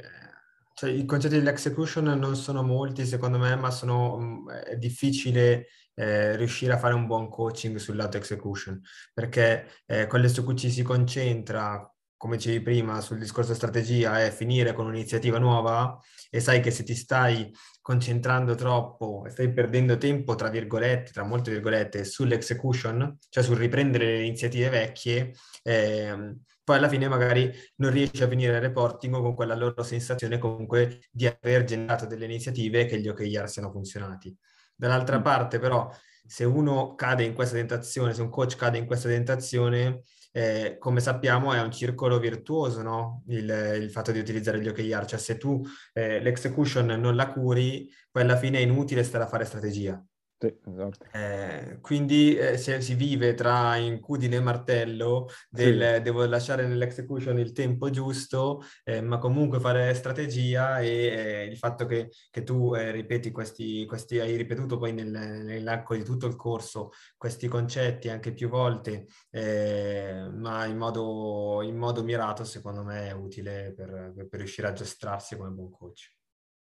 cioè, 0.74 0.90
i 0.90 1.06
concetti 1.06 1.36
dell'execution 1.36 2.04
non 2.04 2.36
sono 2.36 2.62
molti 2.62 3.06
secondo 3.06 3.38
me, 3.38 3.56
ma 3.56 3.70
sono, 3.70 4.18
mm, 4.18 4.50
è 4.50 4.76
difficile 4.76 5.68
eh, 5.94 6.36
riuscire 6.36 6.74
a 6.74 6.78
fare 6.78 6.92
un 6.92 7.06
buon 7.06 7.30
coaching 7.30 7.76
sul 7.78 7.96
lato 7.96 8.18
execution, 8.18 8.82
perché 9.14 9.68
eh, 9.86 10.06
su 10.28 10.44
cui 10.44 10.56
ci 10.56 10.70
si 10.70 10.82
concentra 10.82 11.90
come 12.16 12.36
dicevi 12.36 12.62
prima 12.62 13.00
sul 13.00 13.18
discorso 13.18 13.54
strategia, 13.54 14.24
è 14.24 14.30
finire 14.30 14.72
con 14.72 14.86
un'iniziativa 14.86 15.38
nuova 15.38 15.98
e 16.30 16.40
sai 16.40 16.60
che 16.60 16.70
se 16.70 16.82
ti 16.82 16.94
stai 16.94 17.52
concentrando 17.80 18.54
troppo 18.54 19.24
e 19.26 19.30
stai 19.30 19.52
perdendo 19.52 19.96
tempo, 19.98 20.34
tra 20.34 20.48
virgolette, 20.48 21.12
tra 21.12 21.24
molte 21.24 21.50
virgolette, 21.50 22.04
sull'execution, 22.04 23.18
cioè 23.28 23.42
sul 23.42 23.56
riprendere 23.56 24.06
le 24.06 24.24
iniziative 24.24 24.68
vecchie, 24.68 25.32
eh, 25.62 26.36
poi 26.66 26.78
alla 26.78 26.88
fine 26.88 27.06
magari 27.06 27.52
non 27.76 27.92
riesci 27.92 28.24
a 28.24 28.28
finire 28.28 28.54
il 28.54 28.60
reporting 28.60 29.14
con 29.14 29.36
quella 29.36 29.54
loro 29.54 29.84
sensazione 29.84 30.38
comunque 30.38 30.98
di 31.12 31.24
aver 31.24 31.62
generato 31.62 32.06
delle 32.06 32.24
iniziative 32.24 32.86
che 32.86 32.98
gli 32.98 33.06
OKR 33.06 33.48
siano 33.48 33.70
funzionati. 33.70 34.36
Dall'altra 34.74 35.20
mm. 35.20 35.22
parte 35.22 35.58
però, 35.60 35.88
se 36.26 36.44
uno 36.44 36.96
cade 36.96 37.22
in 37.22 37.34
questa 37.34 37.54
tentazione, 37.54 38.14
se 38.14 38.22
un 38.22 38.30
coach 38.30 38.56
cade 38.56 38.78
in 38.78 38.86
questa 38.86 39.08
tentazione, 39.08 40.02
eh, 40.36 40.76
come 40.78 41.00
sappiamo 41.00 41.54
è 41.54 41.62
un 41.62 41.72
circolo 41.72 42.18
virtuoso, 42.18 42.82
no? 42.82 43.22
il, 43.28 43.48
il, 43.80 43.90
fatto 43.90 44.12
di 44.12 44.18
utilizzare 44.18 44.60
gli 44.60 44.68
OKR, 44.68 45.06
cioè 45.06 45.18
se 45.18 45.38
tu 45.38 45.62
eh, 45.94 46.20
l'execution 46.20 46.84
non 46.84 47.16
la 47.16 47.32
curi, 47.32 47.90
poi 48.10 48.22
alla 48.22 48.36
fine 48.36 48.58
è 48.58 48.60
inutile 48.60 49.02
stare 49.02 49.24
a 49.24 49.28
fare 49.28 49.46
strategia. 49.46 49.98
Sì, 50.38 50.54
esatto. 50.66 51.06
Eh, 51.12 51.78
quindi 51.80 52.36
eh, 52.36 52.58
si, 52.58 52.82
si, 52.82 52.94
vive 52.94 53.32
tra 53.32 53.76
incudine 53.76 54.36
e 54.36 54.40
martello 54.40 55.28
del 55.48 55.94
sì. 55.96 56.02
devo 56.02 56.26
lasciare 56.26 56.66
nell'execution 56.66 57.38
il 57.38 57.52
tempo 57.52 57.88
giusto, 57.88 58.62
eh, 58.84 59.00
ma 59.00 59.16
comunque 59.16 59.60
fare 59.60 59.94
strategia 59.94 60.80
e 60.80 60.88
eh, 60.88 61.44
il 61.44 61.56
fatto 61.56 61.86
che, 61.86 62.10
che 62.30 62.42
tu 62.42 62.74
eh, 62.74 62.90
ripeti 62.90 63.30
questi, 63.30 63.86
questi, 63.86 64.18
hai 64.18 64.36
ripetuto 64.36 64.76
poi 64.76 64.92
nel, 64.92 65.08
nell'arco 65.08 65.94
di 65.94 66.04
tutto 66.04 66.26
il 66.26 66.36
corso 66.36 66.90
questi 67.16 67.48
concetti 67.48 68.10
anche 68.10 68.34
più 68.34 68.50
volte, 68.50 69.06
eh, 69.30 70.28
ma 70.34 70.66
in 70.66 70.76
modo, 70.76 71.62
in 71.62 71.76
modo, 71.78 72.02
mirato, 72.04 72.44
secondo 72.44 72.82
me 72.82 73.08
è 73.08 73.12
utile 73.12 73.72
per, 73.74 74.12
per 74.28 74.38
riuscire 74.38 74.68
a 74.68 74.74
giostrarsi 74.74 75.34
come 75.34 75.48
buon 75.48 75.70
coach. 75.70 76.15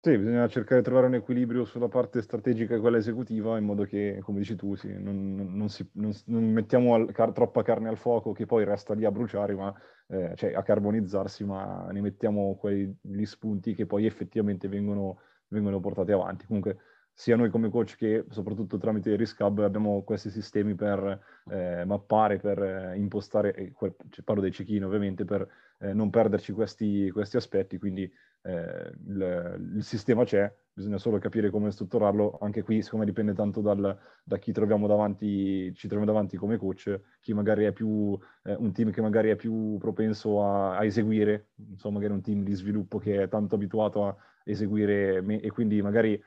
Sì, 0.05 0.19
bisogna 0.19 0.49
cercare 0.49 0.81
di 0.81 0.85
trovare 0.87 1.07
un 1.07 1.15
equilibrio 1.15 1.65
sulla 1.65 1.87
parte 1.87 2.23
strategica 2.23 2.75
e 2.75 2.81
quella 2.81 2.97
esecutiva, 2.97 3.57
in 3.57 3.65
modo 3.65 3.85
che, 3.85 4.19
come 4.21 4.41
dici 4.41 4.57
tu, 4.57 4.75
sì, 4.75 4.93
non, 4.99 5.33
non, 5.55 5.69
si, 5.69 5.89
non, 5.93 6.11
non 6.27 6.43
mettiamo 6.51 6.95
al, 6.95 7.13
car- 7.13 7.31
troppa 7.31 7.63
carne 7.63 7.89
al 7.89 7.97
fuoco 7.97 8.33
che 8.33 8.45
poi 8.45 8.65
resta 8.65 8.95
lì 8.95 9.05
a 9.05 9.13
bruciare, 9.13 9.55
ma, 9.55 9.73
eh, 10.09 10.33
cioè 10.35 10.55
a 10.55 10.63
carbonizzarsi, 10.65 11.45
ma 11.45 11.87
ne 11.93 12.01
mettiamo 12.01 12.57
quegli 12.57 13.25
spunti 13.25 13.75
che 13.75 13.87
poi 13.87 14.05
effettivamente 14.05 14.67
vengono, 14.67 15.21
vengono 15.47 15.79
portati 15.79 16.11
avanti. 16.11 16.47
Comunque, 16.47 16.79
sia 17.15 17.37
noi 17.37 17.51
come 17.51 17.69
coach 17.71 17.97
che 17.97 18.25
soprattutto 18.31 18.79
tramite 18.79 19.15
Riscab 19.17 19.59
abbiamo 19.61 20.03
questi 20.03 20.31
sistemi 20.31 20.75
per 20.75 21.21
eh, 21.51 21.85
mappare, 21.85 22.39
per 22.39 22.63
eh, 22.63 22.97
impostare, 22.97 23.73
cioè, 24.11 24.25
parlo 24.25 24.41
dei 24.41 24.53
cecchini 24.53 24.83
ovviamente, 24.83 25.25
per 25.25 25.47
eh, 25.79 25.93
non 25.93 26.11
perderci 26.11 26.53
questi, 26.53 27.11
questi 27.11 27.37
aspetti, 27.37 27.79
quindi 27.79 28.11
eh, 28.45 28.93
il, 29.07 29.73
il, 29.77 29.85
sistema 29.85 30.25
c'è, 30.25 30.53
bisogna 30.73 30.99
solo 30.99 31.19
capire 31.19 31.51
come 31.51 31.71
strutturarlo. 31.71 32.39
Anche 32.41 32.63
qui, 32.63 32.83
siccome 32.83 33.05
dipende 33.05 33.35
tanto 33.35 33.61
dal, 33.61 33.97
da 34.25 34.39
chi 34.39 34.53
troviamo 34.53 34.87
davanti, 34.87 35.73
ci 35.75 35.89
troviamo 35.89 36.11
davanti 36.11 36.37
come 36.37 36.57
coach, 36.57 37.01
chi 37.21 37.35
magari 37.35 37.65
è 37.65 37.73
più 37.73 38.19
eh, 38.45 38.55
un 38.55 38.73
team 38.73 38.91
che 38.91 39.01
magari 39.01 39.31
è 39.31 39.37
più 39.37 39.77
propenso 39.79 40.43
a, 40.43 40.77
a, 40.77 40.85
eseguire, 40.85 41.51
insomma, 41.57 41.97
magari 41.99 42.15
un 42.15 42.23
team 42.23 42.43
di 42.43 42.55
sviluppo 42.55 42.99
che 42.99 43.23
è 43.23 43.29
tanto 43.29 43.55
abituato 43.55 44.07
a 44.07 44.17
eseguire 44.45 45.21
me, 45.21 45.41
e 45.41 45.51
quindi 45.51 45.81
magari 45.83 46.21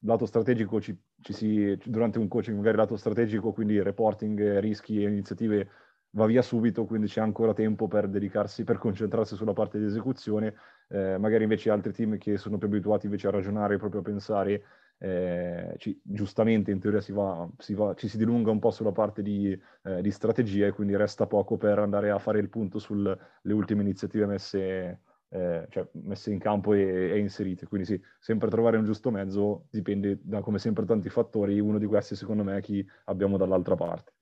lato 0.00 0.26
strategico 0.26 0.80
ci, 0.80 0.96
ci 1.20 1.32
si, 1.32 1.78
durante 1.84 2.18
un 2.18 2.28
coaching 2.28 2.56
magari 2.56 2.76
lato 2.76 2.96
strategico, 2.96 3.52
quindi 3.52 3.82
reporting, 3.82 4.58
rischi 4.58 5.02
e 5.02 5.08
iniziative 5.08 5.68
va 6.12 6.26
via 6.26 6.42
subito, 6.42 6.86
quindi 6.86 7.06
c'è 7.06 7.20
ancora 7.20 7.54
tempo 7.54 7.86
per 7.86 8.08
dedicarsi, 8.08 8.64
per 8.64 8.78
concentrarsi 8.78 9.36
sulla 9.36 9.52
parte 9.52 9.78
di 9.78 9.84
esecuzione, 9.84 10.54
eh, 10.88 11.18
magari 11.18 11.44
invece 11.44 11.70
altri 11.70 11.92
team 11.92 12.18
che 12.18 12.36
sono 12.36 12.58
più 12.58 12.66
abituati 12.66 13.06
invece 13.06 13.28
a 13.28 13.30
ragionare, 13.30 13.78
proprio 13.78 14.00
a 14.00 14.04
pensare, 14.04 14.64
eh, 14.98 15.74
ci, 15.78 15.98
giustamente 16.02 16.70
in 16.70 16.80
teoria 16.80 17.00
si 17.00 17.12
va, 17.12 17.48
si 17.58 17.74
va, 17.74 17.94
ci 17.94 18.08
si 18.08 18.18
dilunga 18.18 18.50
un 18.50 18.58
po' 18.58 18.70
sulla 18.70 18.92
parte 18.92 19.22
di, 19.22 19.58
eh, 19.84 20.02
di, 20.02 20.10
strategia 20.10 20.66
e 20.66 20.72
quindi 20.72 20.96
resta 20.96 21.26
poco 21.26 21.56
per 21.56 21.78
andare 21.78 22.10
a 22.10 22.18
fare 22.18 22.38
il 22.38 22.50
punto 22.50 22.78
sulle 22.78 23.16
ultime 23.44 23.82
iniziative 23.82 24.26
messe, 24.26 25.00
eh, 25.30 25.66
cioè 25.70 25.88
messe 25.92 26.32
in 26.32 26.38
campo 26.38 26.74
e, 26.74 27.10
e, 27.10 27.18
inserite. 27.18 27.66
Quindi 27.66 27.86
sì, 27.86 28.02
sempre 28.18 28.50
trovare 28.50 28.76
un 28.76 28.84
giusto 28.84 29.10
mezzo 29.10 29.66
dipende 29.70 30.18
da 30.22 30.40
come 30.40 30.58
sempre 30.58 30.84
tanti 30.84 31.08
fattori, 31.08 31.58
uno 31.60 31.78
di 31.78 31.86
questi 31.86 32.14
secondo 32.14 32.44
me 32.44 32.56
è 32.56 32.60
chi 32.60 32.86
abbiamo 33.04 33.36
dall'altra 33.36 33.74
parte. 33.74 34.12